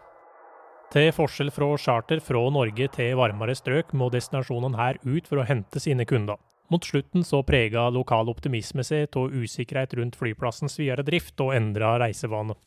Til 0.94 1.10
forskjell 1.14 1.50
fra 1.54 1.74
charter 1.78 2.22
fra 2.22 2.46
Norge 2.54 2.90
til 2.94 3.18
varmere 3.18 3.58
strøk, 3.58 3.94
må 3.94 4.10
destinasjonene 4.14 4.78
her 4.78 5.02
ut 5.06 5.26
for 5.30 5.42
å 5.42 5.48
hente 5.48 5.82
sine 5.82 6.06
kunder. 6.06 6.38
Mot 6.70 6.84
slutten 6.84 7.24
så 7.24 7.44
prega 7.48 7.88
lokal 7.90 8.28
optimisme 8.30 8.84
seg 8.84 9.16
av 9.16 9.32
usikkerhet 9.32 9.94
rundt 10.00 10.18
flyplassens 10.20 10.76
videre 10.80 11.06
drift 11.08 11.40
og 11.44 11.54
endra 11.56 11.96
reisevane. 12.02 12.58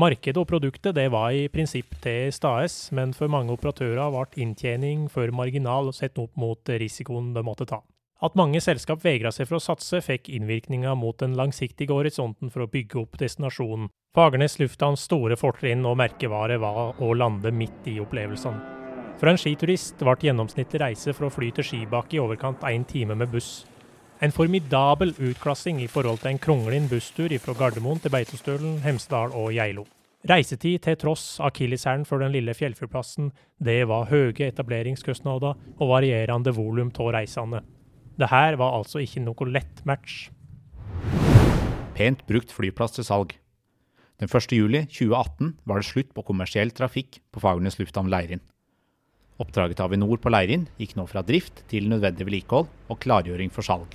Markedet 0.00 0.38
og 0.38 0.46
produktet 0.48 0.94
det 0.96 1.08
var 1.12 1.34
i 1.34 1.48
prinsipp 1.52 1.96
til 2.00 2.30
stades, 2.32 2.92
men 2.96 3.12
for 3.12 3.28
mange 3.28 3.52
operatører 3.52 4.14
ble 4.14 4.44
inntjening 4.44 5.08
for 5.12 5.34
marginal 5.34 5.90
sett 5.92 6.18
opp 6.22 6.38
mot 6.40 6.72
risikoen 6.80 7.34
de 7.34 7.44
måtte 7.44 7.66
ta. 7.68 7.82
At 8.22 8.36
mange 8.36 8.60
selskap 8.60 9.00
vegra 9.04 9.32
seg 9.32 9.48
for 9.48 9.58
å 9.58 9.64
satse, 9.64 10.02
fikk 10.04 10.28
innvirkninger 10.28 10.96
mot 10.96 11.18
den 11.20 11.36
langsiktige 11.36 11.96
horisonten 11.96 12.52
for 12.52 12.66
å 12.66 12.70
bygge 12.70 13.00
opp 13.02 13.16
destinasjonen. 13.20 13.88
Fagernes 14.16 14.58
lufthavns 14.60 15.06
store 15.08 15.38
fortrinn 15.40 15.86
og 15.88 15.96
merkevare 16.00 16.60
var 16.60 17.00
å 17.00 17.14
lande 17.16 17.52
midt 17.52 17.88
i 17.88 17.96
opplevelsene. 18.02 18.79
For 19.20 19.28
en 19.28 19.36
skiturist 19.36 20.00
ble 20.00 20.14
gjennomsnittlig 20.24 20.78
reise 20.80 21.12
fra 21.12 21.28
fly 21.28 21.50
til 21.52 21.66
skibakke 21.68 22.16
i 22.16 22.20
overkant 22.22 22.62
én 22.64 22.86
time 22.88 23.12
med 23.20 23.28
buss. 23.28 23.66
En 24.24 24.32
formidabel 24.32 25.12
utklassing 25.12 25.82
i 25.84 25.88
forhold 25.92 26.22
til 26.22 26.30
en 26.30 26.40
kronglete 26.40 26.88
busstur 26.88 27.32
fra 27.40 27.52
Gardermoen 27.58 28.00
til 28.00 28.12
Beitostølen, 28.14 28.78
Hemsedal 28.80 29.34
og 29.36 29.52
Geilo. 29.52 29.84
Reisetid 30.28 30.80
til 30.84 30.96
tross 31.00 31.36
akilleshælen 31.40 32.06
for 32.08 32.20
den 32.20 32.32
lille 32.32 32.54
fjellflyplassen, 32.56 33.28
det 33.60 33.82
var 33.88 34.08
høye 34.08 34.48
etableringskostnader 34.48 35.56
og 35.76 35.88
varierende 35.88 36.54
volum 36.56 36.92
av 36.96 37.12
reisende. 37.16 37.60
Det 38.16 38.28
her 38.28 38.56
var 38.56 38.76
altså 38.78 39.00
ikke 39.04 39.20
noe 39.24 39.48
lett 39.48 39.82
match. 39.84 40.30
Pent 41.96 42.24
brukt 42.28 42.52
flyplass 42.52 42.96
til 42.96 43.04
salg. 43.04 43.36
Den 44.20 44.32
1. 44.32 44.52
juli 44.52 44.86
2018 44.88 45.58
var 45.64 45.80
det 45.80 45.88
slutt 45.88 46.14
på 46.16 46.24
kommersiell 46.24 46.72
trafikk 46.72 47.20
på 47.32 47.40
Fagernes 47.44 47.76
lufthavn 47.80 48.08
Leirin. 48.12 48.44
Oppdraget 49.40 49.78
til 49.78 49.86
Avinor 49.86 50.20
på 50.20 50.28
Leirin 50.28 50.66
gikk 50.76 50.98
nå 50.98 51.06
fra 51.08 51.22
drift 51.24 51.62
til 51.70 51.86
nødvendig 51.88 52.26
vedlikehold 52.28 52.66
og 52.92 52.98
klargjøring 53.00 53.52
for 53.54 53.64
salg. 53.64 53.94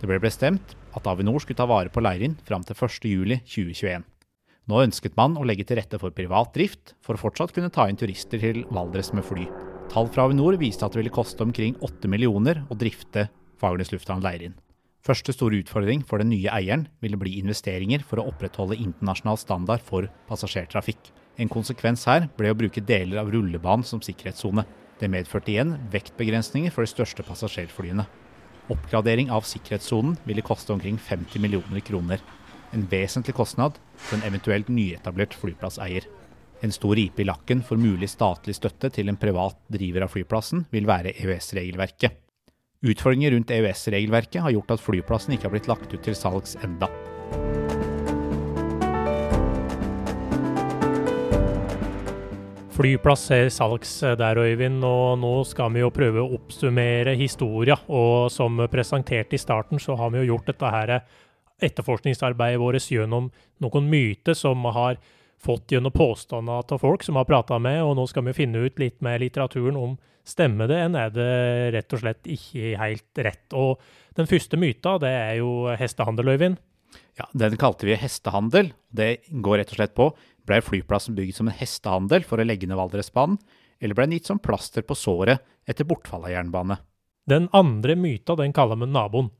Det 0.00 0.08
ble 0.10 0.18
bestemt 0.20 0.74
at 0.92 1.06
Avinor 1.08 1.40
skulle 1.40 1.56
ta 1.56 1.64
vare 1.70 1.88
på 1.92 2.02
Leirin 2.04 2.34
fram 2.44 2.64
til 2.66 2.76
1. 2.76 3.06
juli 3.08 3.38
2021. 3.46 4.04
Nå 4.68 4.82
ønsket 4.84 5.16
man 5.16 5.38
å 5.40 5.46
legge 5.48 5.64
til 5.66 5.80
rette 5.80 5.98
for 5.98 6.14
privat 6.14 6.52
drift, 6.54 6.92
for 7.00 7.16
å 7.16 7.22
fortsatt 7.22 7.54
kunne 7.56 7.72
ta 7.72 7.88
inn 7.88 7.96
turister 7.98 8.42
til 8.42 8.66
Valdres 8.70 9.10
med 9.16 9.24
fly. 9.26 9.46
Tall 9.90 10.10
fra 10.12 10.26
Avinor 10.28 10.58
viste 10.60 10.84
at 10.84 10.92
det 10.92 11.00
ville 11.00 11.14
koste 11.14 11.42
omkring 11.42 11.74
8 11.80 12.10
millioner 12.12 12.62
å 12.68 12.76
drifte 12.78 13.30
Fagernes 13.62 13.94
lufthavn 13.94 14.22
Leirin. 14.22 14.54
Første 15.02 15.32
store 15.34 15.58
utfordring 15.64 16.04
for 16.06 16.22
den 16.22 16.30
nye 16.30 16.52
eieren 16.52 16.84
ville 17.02 17.18
bli 17.18 17.38
investeringer 17.40 18.04
for 18.06 18.20
å 18.20 18.28
opprettholde 18.30 18.78
internasjonal 18.78 19.40
standard 19.40 19.82
for 19.82 20.06
passasjertrafikk. 20.28 21.10
En 21.40 21.50
konsekvens 21.50 22.04
her 22.06 22.28
ble 22.36 22.52
å 22.52 22.58
bruke 22.58 22.84
deler 22.86 23.18
av 23.24 23.32
rullebanen 23.32 23.88
som 23.88 24.04
sikkerhetssone. 24.04 24.62
Det 25.02 25.10
medførte 25.10 25.50
igjen 25.50 25.74
vektbegrensninger 25.90 26.70
for 26.70 26.86
de 26.86 26.92
største 26.92 27.24
passasjerflyene. 27.26 28.04
Oppgradering 28.70 29.32
av 29.34 29.42
sikkerhetssonen 29.50 30.14
ville 30.28 30.44
koste 30.46 30.70
omkring 30.76 31.00
50 31.02 31.42
millioner 31.42 31.82
kroner. 31.82 32.22
En 32.72 32.86
vesentlig 32.86 33.34
kostnad 33.34 33.80
for 33.98 34.20
en 34.20 34.28
eventuelt 34.28 34.70
nyetablert 34.70 35.34
flyplasseier. 35.34 36.06
En 36.62 36.70
stor 36.70 36.94
ripe 36.94 37.24
i 37.24 37.26
lakken 37.26 37.64
for 37.66 37.82
mulig 37.82 38.12
statlig 38.12 38.54
støtte 38.54 38.92
til 38.94 39.10
en 39.10 39.18
privat 39.18 39.58
driver 39.74 40.06
av 40.06 40.14
flyplassen 40.14 40.68
vil 40.70 40.86
være 40.86 41.16
EØS-regelverket. 41.18 42.14
Utfordringer 42.86 43.34
rundt 43.34 43.50
EØS-regelverket 43.50 44.46
har 44.46 44.54
gjort 44.54 44.76
at 44.76 44.86
flyplassen 44.86 45.34
ikke 45.34 45.50
har 45.50 45.56
blitt 45.56 45.70
lagt 45.70 45.90
ut 45.90 46.02
til 46.06 46.14
salgs 46.18 46.54
enda. 46.62 46.86
Flyplass 52.72 53.26
er 53.36 53.50
salgs 53.52 53.90
der, 54.16 54.38
Øyvind, 54.40 54.80
og 54.88 55.18
nå 55.20 55.32
skal 55.44 55.74
vi 55.74 55.82
jo 55.82 55.90
prøve 55.92 56.22
å 56.22 56.38
oppsummere 56.38 57.12
historia. 57.20 57.76
Og 57.92 58.30
som 58.32 58.62
presentert 58.72 59.34
i 59.36 59.40
starten, 59.40 59.80
så 59.82 59.92
har 60.00 60.08
vi 60.14 60.22
jo 60.22 60.30
gjort 60.30 60.48
dette 60.48 60.70
her 60.72 60.92
etterforskningsarbeidet 61.62 62.62
vårt 62.62 62.88
gjennom 62.88 63.28
noen 63.60 63.90
myter 63.92 64.38
som 64.38 64.64
har 64.72 64.96
fått 65.42 65.74
gjennom 65.74 65.92
påstander 65.92 66.64
av 66.64 66.80
folk 66.80 67.04
som 67.04 67.20
har 67.20 67.28
prata 67.28 67.58
med, 67.60 67.82
og 67.84 67.96
nå 67.98 68.08
skal 68.08 68.24
vi 68.30 68.36
finne 68.40 68.64
ut 68.64 68.80
litt 68.80 69.02
med 69.04 69.20
litteraturen 69.20 69.76
om 69.76 69.98
stemmer 70.24 70.70
det, 70.70 70.80
enn 70.86 70.96
er 70.96 71.12
det 71.12 71.30
rett 71.76 71.92
og 71.92 72.04
slett 72.06 72.28
ikke 72.30 72.76
helt 72.80 73.24
rett. 73.26 73.46
Og 73.52 73.82
den 74.16 74.30
første 74.30 74.56
myta, 74.56 74.96
det 75.02 75.12
er 75.12 75.40
jo 75.42 75.52
hestehandel, 75.76 76.32
Øyvind. 76.38 76.60
Ja, 77.18 77.26
Den 77.36 77.58
kalte 77.60 77.84
vi 77.88 77.96
hestehandel. 78.00 78.72
Det 78.88 79.26
går 79.28 79.60
rett 79.60 79.72
og 79.74 79.80
slett 79.80 79.96
på 79.96 80.12
ble 80.48 80.60
flyplassen 80.64 81.16
bygd 81.16 81.36
som 81.36 81.50
en 81.50 81.56
hestehandel 81.56 82.26
for 82.26 82.40
å 82.40 82.46
legge 82.46 82.68
ned 82.68 82.78
Valdresbanen, 82.78 83.38
eller 83.82 83.98
ble 83.98 84.06
den 84.06 84.16
gitt 84.18 84.30
som 84.30 84.40
plaster 84.42 84.84
på 84.86 84.96
såret 84.98 85.42
etter 85.68 85.86
bortfall 85.88 86.26
av 86.28 86.34
jernbane? 86.34 86.78
Den 87.26 87.48
andre 87.54 87.96
myta 87.98 88.36
den 88.38 88.54
kaller 88.54 88.78
vi 88.78 88.88
naboen. 88.90 89.30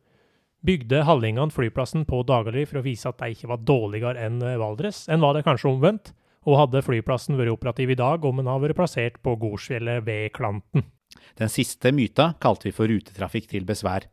Bygde 0.62 1.02
hallingene 1.02 1.50
flyplassen 1.50 2.04
på 2.06 2.22
daglig 2.26 2.68
for 2.70 2.78
å 2.78 2.84
vise 2.86 3.10
at 3.10 3.18
de 3.18 3.34
ikke 3.34 3.50
var 3.50 3.62
dårligere 3.66 4.26
enn 4.26 4.38
Valdres, 4.60 5.08
enn 5.10 5.22
var 5.22 5.34
det 5.34 5.46
kanskje 5.46 5.70
omvendt? 5.72 6.12
Og 6.46 6.58
hadde 6.58 6.82
flyplassen 6.82 7.38
vært 7.38 7.54
operativ 7.54 7.92
i 7.94 7.98
dag 7.98 8.24
om 8.26 8.38
den 8.38 8.50
hadde 8.50 8.68
vært 8.68 8.78
plassert 8.78 9.18
på 9.22 9.34
Gorsfjellet 9.38 10.02
ved 10.06 10.30
Klanten? 10.34 10.86
Den 11.38 11.50
siste 11.50 11.92
myta 11.94 12.32
kalte 12.42 12.68
vi 12.68 12.74
for 12.74 12.90
rutetrafikk 12.90 13.50
til 13.50 13.66
besvær. 13.66 14.06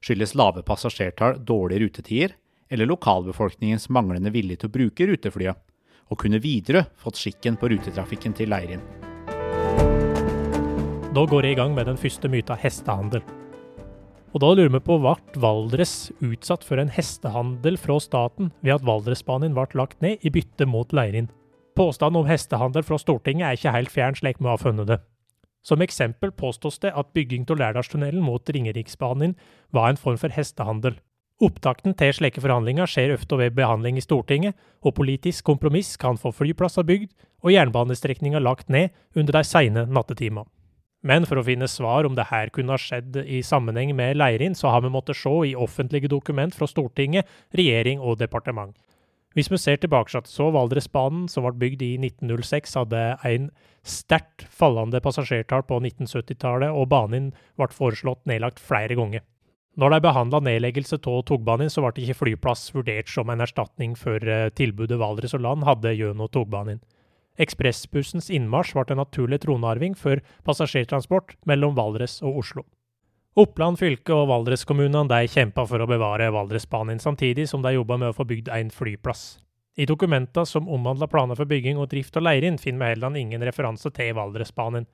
Skyldes 0.00 0.36
lave 0.38 0.62
passasjertall 0.66 1.40
dårlige 1.46 1.84
rutetider, 1.84 2.36
eller 2.70 2.88
lokalbefolkningens 2.90 3.88
manglende 3.90 4.30
vilje 4.34 4.60
til 4.60 4.70
å 4.70 4.74
bruke 4.74 5.08
ruteflyet? 5.10 5.58
Og 6.10 6.18
kunne 6.18 6.42
videre 6.42 6.84
fått 6.98 7.20
skikken 7.20 7.56
på 7.56 7.70
rutetrafikken 7.72 8.34
til 8.36 8.50
Leirin. 8.50 8.82
Da 11.10 11.24
går 11.26 11.46
jeg 11.46 11.56
i 11.56 11.58
gang 11.58 11.74
med 11.74 11.88
den 11.90 11.98
første 11.98 12.30
myta 12.30 12.54
hestehandel. 12.58 13.22
Og 14.30 14.42
da 14.44 14.52
lurer 14.54 14.70
vi 14.70 14.82
på 14.86 14.98
ble 15.02 15.38
Valdres 15.42 15.94
utsatt 16.22 16.62
for 16.66 16.78
en 16.78 16.92
hestehandel 16.94 17.78
fra 17.82 17.96
staten 18.02 18.52
ved 18.62 18.76
at 18.76 18.86
Valdresbanen 18.86 19.56
ble 19.56 19.66
lagt 19.74 19.98
ned 20.04 20.22
i 20.22 20.30
bytte 20.30 20.68
mot 20.70 20.94
Leirin. 20.94 21.30
Påstanden 21.74 22.22
om 22.22 22.30
hestehandel 22.30 22.86
fra 22.86 22.98
Stortinget 22.98 23.46
er 23.46 23.58
ikke 23.58 23.74
helt 23.74 23.90
fjern 23.94 24.18
slik 24.18 24.38
vi 24.38 24.50
har 24.50 24.62
funnet 24.62 24.86
det. 24.90 25.00
Som 25.66 25.82
eksempel 25.82 26.30
påstås 26.32 26.78
det 26.80 26.94
at 26.96 27.10
bygging 27.12 27.44
av 27.50 27.58
Lærdalstunnelen 27.58 28.22
mot 28.24 28.48
Ringeriksbanen 28.48 29.34
var 29.74 29.90
en 29.90 30.00
form 30.00 30.18
for 30.20 30.32
hestehandel. 30.32 30.94
Opptakten 31.40 31.94
til 31.96 32.12
slike 32.12 32.42
forhandlinger 32.44 32.88
skjer 32.90 33.14
ofte 33.14 33.38
ved 33.40 33.54
behandling 33.56 33.96
i 33.96 34.04
Stortinget, 34.04 34.52
og 34.84 34.98
politisk 34.98 35.46
kompromiss 35.48 35.94
kan 35.96 36.20
få 36.20 36.34
flyplasser 36.36 36.84
bygd 36.84 37.14
og 37.40 37.54
jernbanestrekninger 37.54 38.42
lagt 38.44 38.68
ned 38.68 38.90
under 39.16 39.38
de 39.38 39.44
seine 39.48 39.86
nattetimene. 39.88 40.44
Men 41.00 41.24
for 41.24 41.40
å 41.40 41.44
finne 41.46 41.64
svar 41.64 42.04
om 42.04 42.12
det 42.12 42.26
her 42.28 42.52
kunne 42.52 42.76
ha 42.76 42.80
skjedd 42.80 43.16
i 43.24 43.40
sammenheng 43.40 43.94
med 43.96 44.18
Leirin, 44.20 44.52
så 44.52 44.68
har 44.68 44.84
vi 44.84 44.92
måttet 44.92 45.16
se 45.16 45.32
i 45.48 45.56
offentlige 45.56 46.10
dokument 46.12 46.52
fra 46.52 46.68
Stortinget, 46.68 47.24
regjering 47.56 48.04
og 48.04 48.18
departement. 48.20 48.76
Hvis 49.32 49.48
vi 49.48 49.56
ser 49.62 49.80
tilbake 49.80 50.20
så 50.26 50.50
Valdresbanen, 50.52 51.24
som 51.30 51.46
ble 51.46 51.54
bygd 51.56 51.86
i 51.86 51.94
1906, 52.02 52.76
hadde 52.82 53.04
en 53.24 53.48
sterkt 53.80 54.44
fallende 54.52 55.00
passasjertall 55.00 55.64
på 55.64 55.80
1970-tallet, 55.80 56.68
og 56.68 56.90
banen 56.92 57.32
ble 57.56 57.72
foreslått 57.72 58.26
nedlagt 58.28 58.60
flere 58.60 58.98
ganger. 58.98 59.24
Når 59.80 59.94
de 59.94 60.00
behandla 60.04 60.42
nedleggelse 60.44 60.98
av 61.08 61.22
togbanen, 61.24 61.70
så 61.72 61.80
ble 61.80 62.02
ikke 62.02 62.18
flyplass 62.18 62.66
vurdert 62.74 63.08
som 63.08 63.30
en 63.32 63.40
erstatning 63.40 63.94
for 63.96 64.20
eh, 64.20 64.50
tilbudet 64.52 64.98
Valdres 65.00 65.32
og 65.38 65.40
Land 65.46 65.64
hadde 65.64 65.94
gjennom 65.96 66.28
togbanen. 66.28 66.82
Ekspressbussens 67.40 68.28
innmarsj 68.28 68.74
ble 68.76 68.84
en 68.92 69.00
naturlig 69.00 69.40
tronarving 69.40 69.94
for 69.96 70.20
passasjertransport 70.44 71.38
mellom 71.48 71.78
Valdres 71.78 72.18
og 72.20 72.42
Oslo. 72.42 72.66
Oppland 73.40 73.78
fylke 73.80 74.12
og 74.12 74.26
Valdres-kommunene 74.28 75.22
kjempa 75.30 75.64
for 75.64 75.80
å 75.80 75.88
bevare 75.88 76.28
Valdresbanen, 76.34 77.00
samtidig 77.00 77.46
som 77.48 77.62
de 77.64 77.72
jobba 77.78 77.96
med 77.96 78.12
å 78.12 78.16
få 78.18 78.26
bygd 78.28 78.50
en 78.52 78.72
flyplass. 78.74 79.38
I 79.80 79.86
dokumenta 79.88 80.44
som 80.44 80.68
omhandla 80.68 81.08
planer 81.08 81.38
for 81.38 81.48
bygging 81.48 81.78
og 81.80 81.88
drift 81.94 82.18
av 82.20 82.26
Leirin, 82.26 82.58
finner 82.60 82.84
vi 82.84 82.92
heller 82.92 83.16
ingen 83.16 83.48
referanse 83.48 83.88
til 83.96 84.12
Valdresbanen. 84.18 84.84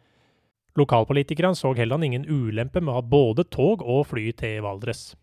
Lokalpolitikerne 0.76 1.56
så 1.56 1.72
heller 1.76 2.02
ingen 2.04 2.26
ulempe 2.28 2.82
med 2.82 2.92
å 2.92 2.98
ha 2.98 3.02
både 3.02 3.46
tog 3.48 3.80
og 3.82 4.06
fly 4.10 4.28
til 4.36 4.60
Valdres. 4.64 5.14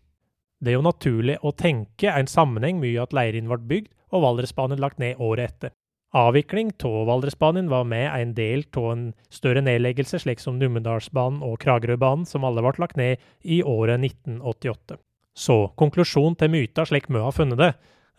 Det 0.58 0.72
er 0.72 0.78
jo 0.78 0.86
naturlig 0.86 1.38
å 1.42 1.52
tenke 1.54 2.10
en 2.10 2.30
sammenheng 2.30 2.80
mye 2.82 3.02
at 3.02 3.14
Leirin 3.14 3.50
ble 3.50 3.60
bygd 3.70 3.90
og 4.14 4.24
Valdresbanen 4.24 4.82
lagt 4.82 4.98
ned 5.02 5.20
året 5.22 5.52
etter. 5.52 5.74
Avvikling 6.14 6.70
av 6.86 7.06
Valdresbanen 7.08 7.68
var 7.68 7.84
med 7.90 8.06
en 8.06 8.34
del 8.34 8.62
av 8.78 8.90
en 8.92 9.06
større 9.34 9.62
nedleggelse, 9.66 10.20
slik 10.22 10.38
som 10.38 10.60
Numedalsbanen 10.60 11.42
og 11.42 11.58
Kragerøbanen, 11.64 12.22
som 12.26 12.46
alle 12.46 12.62
ble 12.62 12.74
lagt 12.78 12.96
ned 12.96 13.22
i 13.42 13.62
året 13.66 13.98
1988. 13.98 15.00
Så 15.34 15.58
konklusjonen 15.74 16.38
til 16.38 16.54
myta, 16.54 16.86
slik 16.86 17.10
vi 17.10 17.18
har 17.18 17.34
funnet 17.34 17.58
det, 17.58 17.72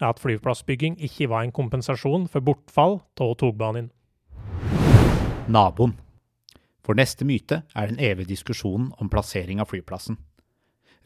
er 0.03 0.09
at 0.11 0.19
flyplassbygging 0.19 0.99
ikke 1.07 1.29
var 1.31 1.45
en 1.45 1.55
kompensasjon 1.55 2.27
for 2.27 2.43
bortfall 2.43 2.99
av 3.15 3.37
togbanen. 3.39 3.93
Naboen. 5.47 5.95
For 6.85 6.97
neste 6.97 7.25
myte 7.25 7.63
er 7.73 7.89
den 7.89 7.97
evige 7.97 8.29
diskusjonen 8.35 8.91
om 9.01 9.09
plassering 9.09 9.61
av 9.61 9.71
flyplassen. 9.71 10.19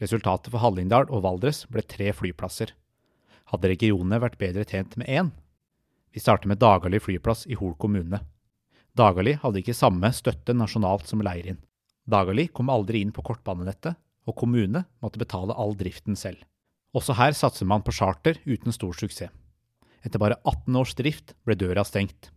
Resultatet 0.00 0.52
for 0.52 0.60
Hallingdal 0.60 1.08
og 1.08 1.24
Valdres 1.24 1.62
ble 1.72 1.80
tre 1.84 2.10
flyplasser. 2.16 2.74
Hadde 3.48 3.70
regionene 3.72 4.20
vært 4.20 4.38
bedre 4.40 4.66
tjent 4.68 4.98
med 5.00 5.08
én? 5.08 5.30
Vi 6.12 6.20
starter 6.20 6.50
med 6.50 6.60
Dagali 6.60 7.00
flyplass 7.00 7.46
i 7.48 7.56
Hol 7.56 7.72
kommune. 7.80 8.20
Dagali 8.96 9.36
hadde 9.40 9.60
ikke 9.62 9.76
samme 9.76 10.10
støtte 10.12 10.52
nasjonalt 10.56 11.08
som 11.08 11.22
Leirin. 11.24 11.60
Dagali 12.10 12.48
kom 12.52 12.72
aldri 12.72 13.00
inn 13.04 13.12
på 13.14 13.24
kortbanenettet, 13.24 13.96
og 14.28 14.36
kommune 14.36 14.84
måtte 15.00 15.20
betale 15.20 15.56
all 15.56 15.72
driften 15.78 16.18
selv. 16.18 16.42
Også 16.96 17.14
her 17.16 17.32
satser 17.36 17.68
man 17.70 17.84
på 17.86 17.94
charter 17.94 18.40
uten 18.44 18.74
stor 18.74 18.92
suksess. 18.96 19.30
Etter 20.04 20.20
bare 20.20 20.38
18 20.48 20.76
års 20.80 20.94
drift 20.96 21.34
ble 21.44 21.56
døra 21.60 21.84
stengt. 21.84 22.30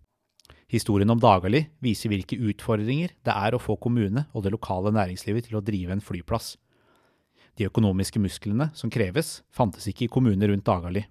Historien 0.71 1.09
om 1.11 1.19
Dagali 1.21 1.65
viser 1.83 2.11
hvilke 2.11 2.37
utfordringer 2.39 3.13
det 3.25 3.33
er 3.33 3.55
å 3.55 3.61
få 3.61 3.75
kommune 3.81 4.25
og 4.33 4.45
det 4.45 4.53
lokale 4.53 4.93
næringslivet 4.95 5.49
til 5.49 5.59
å 5.59 5.63
drive 5.65 5.93
en 5.93 6.03
flyplass. 6.03 6.55
De 7.59 7.67
økonomiske 7.69 8.21
musklene 8.21 8.71
som 8.73 8.89
kreves, 8.89 9.43
fantes 9.53 9.85
ikke 9.89 10.07
i 10.07 10.11
kommuner 10.11 10.49
rundt 10.49 10.65
Dagali. 10.65 11.03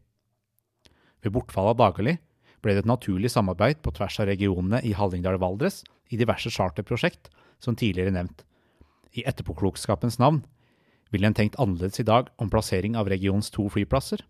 Ved 1.23 1.35
bortfall 1.35 1.71
av 1.71 1.79
Dagali 1.79 2.17
ble 2.63 2.75
det 2.75 2.83
et 2.83 2.91
naturlig 2.91 3.31
samarbeid 3.31 3.83
på 3.83 3.93
tvers 3.95 4.19
av 4.23 4.29
regionene 4.31 4.81
i 4.87 4.95
Hallingdal-Valdres 4.97 5.83
i 6.11 6.19
diverse 6.19 6.51
charterprosjekt, 6.51 7.31
som 7.63 7.77
tidligere 7.79 8.15
nevnt. 8.15 8.43
I 9.15 9.25
etterpåklokskapens 9.29 10.19
navn 10.19 10.43
ville 11.13 11.29
en 11.29 11.37
tenkt 11.37 11.59
annerledes 11.61 12.01
i 12.01 12.09
dag 12.09 12.31
om 12.41 12.51
plassering 12.51 12.97
av 12.99 13.11
regionens 13.13 13.53
to 13.55 13.69
flyplasser. 13.71 14.25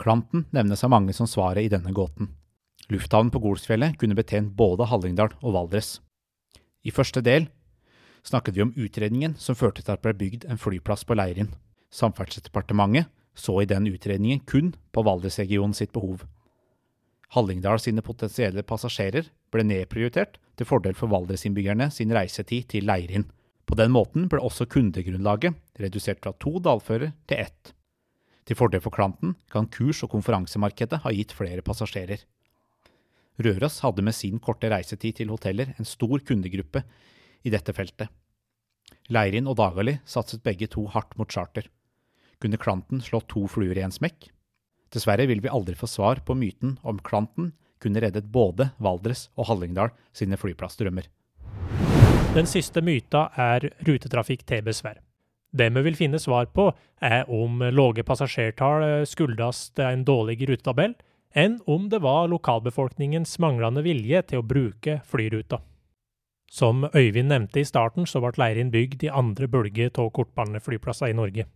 Klanten 0.00 0.46
nevnes 0.52 0.84
av 0.84 0.92
mange 0.92 1.14
som 1.16 1.28
svaret 1.30 1.64
i 1.64 1.72
denne 1.72 1.92
gåten. 1.96 2.32
Lufthavnen 2.90 3.30
på 3.30 3.38
Golsfjellet 3.38 3.94
kunne 4.00 4.18
betjent 4.18 4.50
både 4.58 4.88
Hallingdal 4.90 5.36
og 5.40 5.54
Valdres. 5.54 6.00
I 6.82 6.90
første 6.90 7.22
del 7.22 7.46
snakket 8.26 8.56
vi 8.56 8.64
om 8.64 8.74
utredningen 8.74 9.36
som 9.38 9.54
førte 9.54 9.84
til 9.84 9.94
at 9.94 10.02
det 10.02 10.08
ble 10.08 10.16
bygd 10.24 10.46
en 10.50 10.58
flyplass 10.58 11.06
på 11.06 11.14
Leirin. 11.14 11.52
Samferdselsdepartementet 11.94 13.06
så 13.38 13.60
i 13.62 13.68
den 13.70 13.86
utredningen 13.86 14.42
kun 14.46 14.74
på 14.92 15.04
Valdresregionen 15.06 15.76
sitt 15.76 15.92
behov. 15.94 16.24
Hallingdal 17.30 17.78
sine 17.78 18.02
potensielle 18.02 18.64
passasjerer 18.66 19.28
ble 19.54 19.62
nedprioritert 19.66 20.40
til 20.58 20.66
fordel 20.66 20.96
for 20.98 21.12
Valdresinnbyggerne 21.12 21.92
sin 21.94 22.10
reisetid 22.14 22.66
til 22.74 22.90
Leirin. 22.90 23.28
På 23.70 23.78
den 23.78 23.94
måten 23.94 24.26
ble 24.26 24.42
også 24.42 24.66
kundegrunnlaget 24.66 25.54
redusert 25.78 26.18
fra 26.24 26.34
to 26.42 26.58
dalfører 26.58 27.14
til 27.30 27.38
ett. 27.38 27.70
Til 28.50 28.58
fordel 28.58 28.82
for 28.82 28.90
Klanten 28.90 29.36
kan 29.52 29.70
kurs- 29.70 30.02
og 30.02 30.10
konferansemarkedet 30.10 31.04
ha 31.04 31.14
gitt 31.14 31.36
flere 31.38 31.62
passasjerer. 31.62 32.24
Røros 33.40 33.78
hadde 33.80 34.04
med 34.04 34.16
sin 34.16 34.40
korte 34.42 34.68
reisetid 34.68 35.20
til 35.20 35.30
hoteller 35.32 35.72
en 35.78 35.88
stor 35.88 36.20
kundegruppe 36.26 36.82
i 37.46 37.52
dette 37.52 37.72
feltet. 37.72 38.10
Leirin 39.10 39.48
og 39.48 39.56
Dagali 39.60 39.96
satset 40.04 40.42
begge 40.44 40.68
to 40.70 40.84
hardt 40.92 41.16
mot 41.18 41.30
charter. 41.30 41.64
Kunne 42.40 42.60
Klanten 42.60 43.00
slå 43.04 43.22
to 43.28 43.46
fluer 43.48 43.78
i 43.78 43.84
en 43.84 43.94
smekk? 43.94 44.28
Dessverre 44.92 45.26
vil 45.30 45.42
vi 45.42 45.50
aldri 45.50 45.76
få 45.78 45.88
svar 45.88 46.20
på 46.26 46.34
myten 46.34 46.76
om 46.82 47.00
Klanten 47.06 47.52
kunne 47.80 48.02
reddet 48.02 48.28
både 48.32 48.70
Valdres 48.82 49.28
og 49.38 49.48
Hallingdal 49.48 49.94
sine 50.12 50.36
flyplassdrømmer. 50.40 51.06
Den 52.34 52.46
siste 52.46 52.82
myta 52.84 53.28
er 53.40 53.70
rutetrafikk 53.86 54.44
til 54.46 54.62
besvær. 54.66 55.00
Det 55.50 55.66
vi 55.74 55.82
vil 55.82 55.96
finne 55.98 56.20
svar 56.22 56.46
på, 56.54 56.68
er 57.02 57.24
om 57.26 57.58
lave 57.74 58.04
passasjertall 58.06 59.06
skyldes 59.08 59.70
en 59.82 60.04
dårlig 60.06 60.36
rutetabell, 60.46 60.94
enn 61.34 61.60
om 61.66 61.88
det 61.88 62.00
var 62.02 62.28
lokalbefolkningens 62.28 63.38
manglende 63.38 63.82
vilje 63.86 64.22
til 64.30 64.42
å 64.42 64.46
bruke 64.46 65.00
flyruta. 65.06 65.60
Som 66.50 66.82
Øyvind 66.90 67.30
nevnte 67.30 67.60
i 67.60 67.64
starten, 67.64 68.06
så 68.06 68.18
ble 68.22 68.34
Leirin 68.40 68.72
bygd 68.74 69.04
i 69.06 69.14
andre 69.14 69.46
bølge 69.46 69.90
av 69.94 70.10
kortbaneflyplasser 70.10 71.12
i 71.12 71.16
Norge. 71.16 71.46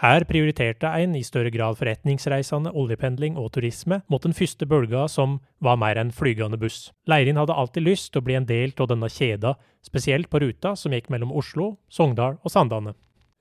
Her 0.00 0.24
prioriterte 0.24 0.88
en 0.96 1.12
i 1.12 1.20
større 1.20 1.50
grad 1.52 1.76
forretningsreisende, 1.76 2.70
oljependling 2.72 3.34
og 3.36 3.50
turisme 3.52 3.98
mot 4.08 4.22
den 4.24 4.32
første 4.32 4.64
bølga 4.64 5.02
som 5.12 5.42
var 5.60 5.76
mer 5.76 6.00
enn 6.00 6.12
flygende 6.16 6.56
buss. 6.56 6.86
Leirin 7.04 7.36
hadde 7.36 7.52
alltid 7.52 7.84
lyst 7.84 8.14
til 8.14 8.22
å 8.22 8.24
bli 8.24 8.38
en 8.38 8.48
del 8.48 8.72
av 8.80 8.88
denne 8.88 9.10
kjeda, 9.12 9.58
spesielt 9.84 10.30
på 10.32 10.40
ruta 10.40 10.72
som 10.72 10.96
gikk 10.96 11.10
mellom 11.12 11.34
Oslo, 11.36 11.74
Sogndal 11.92 12.38
og 12.40 12.54
Sandane. 12.54 12.94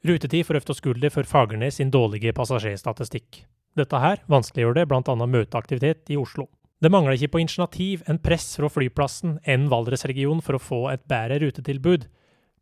Rutetid 0.04 0.44
for 0.48 0.60
Øft 0.60 0.74
og 0.74 0.82
Skulder 0.82 1.16
for 1.16 1.24
Fagernes 1.24 1.80
sin 1.80 1.96
dårlige 1.96 2.36
passasjerstatistikk. 2.36 3.46
Dette 3.78 4.00
her 4.02 4.24
vanskeliggjør 4.32 4.80
det 4.80 4.88
bl.a. 4.90 5.16
møteaktivitet 5.26 6.14
i 6.14 6.18
Oslo. 6.18 6.48
Det 6.80 6.92
mangler 6.92 7.18
ikke 7.18 7.34
på 7.36 7.42
initiativ 7.44 8.04
en 8.08 8.22
press 8.24 8.54
fra 8.56 8.70
flyplassen 8.72 9.38
enn 9.44 9.68
Valdresregionen 9.72 10.42
for 10.46 10.56
å 10.56 10.64
få 10.64 10.80
et 10.94 11.04
bedre 11.12 11.42
rutetilbud, 11.44 12.08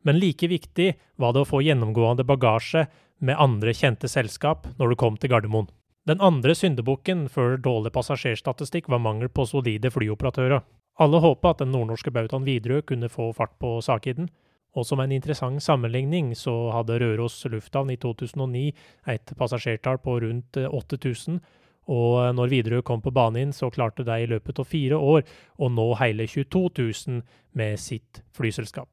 men 0.08 0.20
like 0.20 0.50
viktig 0.50 0.94
var 1.22 1.34
det 1.34 1.44
å 1.44 1.50
få 1.50 1.62
gjennomgående 1.66 2.26
bagasje 2.26 2.88
med 3.20 3.38
andre 3.38 3.74
kjente 3.78 4.10
selskap 4.10 4.66
når 4.80 4.94
du 4.94 5.00
kom 5.00 5.18
til 5.22 5.34
Gardermoen. 5.34 5.70
Den 6.08 6.22
andre 6.24 6.56
syndebukken 6.56 7.26
for 7.30 7.60
dårlig 7.60 7.92
passasjerstatistikk 7.94 8.88
var 8.90 9.04
mangel 9.04 9.30
på 9.30 9.46
solide 9.50 9.92
flyoperatører. 9.92 10.64
Alle 11.04 11.20
håpa 11.22 11.52
at 11.52 11.62
den 11.62 11.74
nordnorske 11.76 12.14
bautaen 12.16 12.48
Widerøe 12.48 12.86
kunne 12.88 13.10
få 13.12 13.30
fart 13.36 13.58
på 13.62 13.76
sakiden, 13.86 14.30
og 14.76 14.86
som 14.86 15.00
en 15.02 15.14
interessant 15.16 15.64
sammenligning 15.64 16.34
så 16.38 16.54
hadde 16.76 17.00
Røros 17.02 17.40
lufthavn 17.50 17.94
i 17.94 18.00
2009 18.02 18.66
et 19.14 19.34
passasjertall 19.38 20.02
på 20.04 20.20
rundt 20.26 20.60
8000, 20.68 21.40
og 21.88 22.36
når 22.36 22.52
Widerøe 22.52 22.84
kom 22.84 23.02
på 23.02 23.14
banen, 23.16 23.54
så 23.56 23.70
klarte 23.72 24.04
de 24.04 24.20
i 24.22 24.28
løpet 24.28 24.60
av 24.60 24.68
fire 24.68 25.00
år 25.00 25.24
å 25.58 25.70
nå 25.72 25.88
hele 26.02 26.28
22 26.28 26.64
000 26.76 27.22
med 27.56 27.80
sitt 27.80 28.24
flyselskap. 28.36 28.90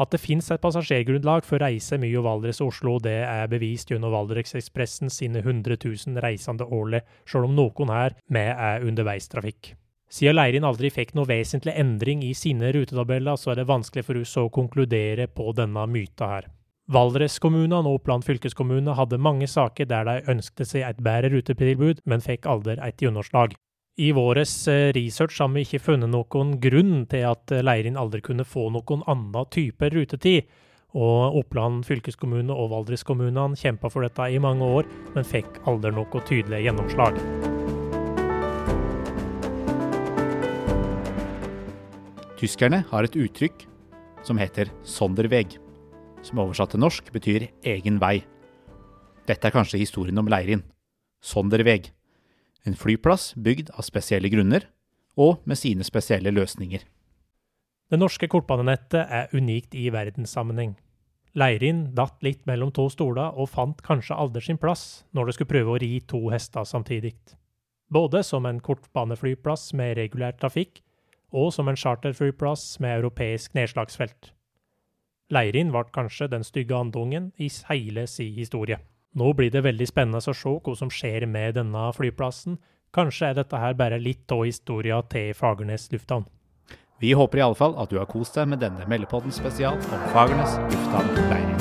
At 0.00 0.10
det 0.10 0.22
finnes 0.22 0.48
et 0.50 0.62
passasjergrunnlag 0.62 1.44
for 1.44 1.60
å 1.60 1.66
reise 1.66 1.98
mye 2.00 2.22
Valdres 2.24 2.62
og 2.64 2.72
Oslo, 2.72 2.96
det 3.04 3.18
er 3.28 3.50
bevist 3.52 3.92
gjennom 3.92 4.14
Valdresekspressen 4.14 5.12
sine 5.12 5.44
100 5.44 5.76
000 5.84 6.18
reisende 6.24 6.66
årlig, 6.66 7.02
selv 7.28 7.50
om 7.50 7.54
noen 7.54 7.92
her 7.92 8.16
med 8.32 8.50
er 8.56 8.88
underveistrafikk. 8.88 9.74
Siden 10.12 10.36
Leirin 10.36 10.66
aldri 10.68 10.90
fikk 10.92 11.14
noe 11.16 11.24
vesentlig 11.24 11.72
endring 11.80 12.20
i 12.26 12.34
sine 12.36 12.68
rutetabeller, 12.74 13.38
så 13.40 13.52
er 13.52 13.62
det 13.62 13.70
vanskelig 13.70 14.04
for 14.04 14.20
oss 14.20 14.34
å 14.36 14.50
konkludere 14.52 15.24
på 15.32 15.54
denne 15.56 15.86
myta 15.88 16.28
her. 16.34 16.48
Valdreskommunene 16.92 17.88
og 17.88 18.02
Oppland 18.02 18.26
fylkeskommune 18.26 18.92
hadde 18.98 19.20
mange 19.22 19.46
saker 19.48 19.88
der 19.88 20.04
de 20.04 20.32
ønsket 20.34 20.68
seg 20.68 20.84
et 20.84 21.00
bedre 21.00 21.30
rutetilbud, 21.32 22.02
men 22.04 22.24
fikk 22.24 22.48
aldri 22.50 22.76
et 22.84 23.00
gjennomslag. 23.00 23.54
I 24.00 24.10
vår 24.16 24.40
eh, 24.42 24.90
research 24.96 25.38
har 25.40 25.48
vi 25.52 25.64
ikke 25.64 25.80
funnet 25.86 26.12
noen 26.12 26.58
grunn 26.60 27.06
til 27.08 27.24
at 27.28 27.54
Leirin 27.64 27.96
aldri 28.00 28.20
kunne 28.24 28.44
få 28.44 28.68
noen 28.72 29.04
annen 29.08 29.48
type 29.52 29.88
rutetid, 29.94 30.50
og 30.92 31.38
Oppland 31.40 31.86
fylkeskommune 31.88 32.52
og 32.52 32.68
Valdreskommunene 32.74 33.56
kjempa 33.56 33.88
for 33.88 34.04
dette 34.04 34.28
i 34.28 34.42
mange 34.42 34.68
år, 34.80 34.90
men 35.16 35.24
fikk 35.24 35.62
aldri 35.64 35.94
noe 35.96 36.24
tydelig 36.28 36.66
gjennomslag. 36.66 37.16
Tyskerne 42.42 42.82
har 42.90 43.06
et 43.06 43.14
uttrykk 43.14 43.68
som 44.26 44.38
heter 44.38 44.66
'Sonderweg', 44.82 45.58
som 46.26 46.38
oversatt 46.42 46.70
til 46.74 46.80
norsk 46.80 47.12
betyr 47.12 47.48
'egen 47.62 48.00
vei'. 48.00 48.24
Dette 49.26 49.46
er 49.46 49.54
kanskje 49.54 49.78
historien 49.78 50.18
om 50.18 50.26
Leirin. 50.26 50.64
Sonderweg 51.22 51.92
en 52.64 52.74
flyplass 52.74 53.34
bygd 53.34 53.70
av 53.74 53.86
spesielle 53.86 54.30
grunner, 54.32 54.66
og 55.16 55.42
med 55.44 55.58
sine 55.58 55.84
spesielle 55.84 56.32
løsninger. 56.32 56.82
Det 57.90 57.98
norske 57.98 58.28
kortbanenettet 58.28 59.06
er 59.10 59.28
unikt 59.36 59.74
i 59.74 59.90
verdenssammenheng. 59.92 60.76
Leirin 61.34 61.94
datt 61.94 62.22
litt 62.22 62.46
mellom 62.46 62.72
to 62.72 62.88
stoler 62.92 63.32
og 63.36 63.50
fant 63.52 63.82
kanskje 63.82 64.16
aldri 64.16 64.42
sin 64.42 64.58
plass 64.58 65.04
når 65.12 65.26
det 65.26 65.34
skulle 65.34 65.52
prøve 65.52 65.74
å 65.74 65.80
ri 65.80 66.00
to 66.00 66.28
hester 66.32 66.64
samtidig. 66.64 67.14
Både 67.92 68.22
som 68.24 68.46
en 68.46 68.60
kortbaneflyplass 68.60 69.72
med 69.74 69.96
regulær 69.96 70.32
trafikk, 70.32 70.82
og 71.32 71.52
som 71.56 71.68
en 71.68 71.78
charterflyplass 71.78 72.78
med 72.80 73.00
europeisk 73.00 73.56
nedslagsfelt. 73.56 74.32
Leirin 75.32 75.72
ble 75.72 75.84
kanskje 75.94 76.28
den 76.28 76.44
stygge 76.44 76.76
andungen 76.76 77.30
i 77.40 77.48
hele 77.70 78.06
si 78.06 78.28
historie. 78.36 78.78
Nå 79.16 79.32
blir 79.36 79.50
det 79.52 79.64
veldig 79.64 79.88
spennende 79.88 80.20
å 80.20 80.36
se 80.36 80.52
hva 80.52 80.76
som 80.76 80.92
skjer 80.92 81.26
med 81.28 81.56
denne 81.56 81.88
flyplassen. 81.96 82.58
Kanskje 82.92 83.30
er 83.30 83.40
dette 83.40 83.60
her 83.60 83.76
bare 83.76 84.00
litt 84.00 84.32
av 84.32 84.44
historia 84.44 85.00
til 85.12 85.32
Fagernes 85.36 85.88
lufthavn. 85.92 86.28
Vi 87.02 87.12
håper 87.18 87.40
i 87.40 87.44
alle 87.44 87.58
fall 87.58 87.74
at 87.82 87.90
du 87.90 87.98
har 87.98 88.06
kost 88.06 88.36
deg 88.38 88.52
med 88.52 88.62
denne 88.62 88.86
Meldepodden 88.88 89.34
spesial 89.34 89.80
om 89.80 90.06
Fagernes 90.14 90.60
lufthavn 90.70 91.16
Leirin. 91.18 91.51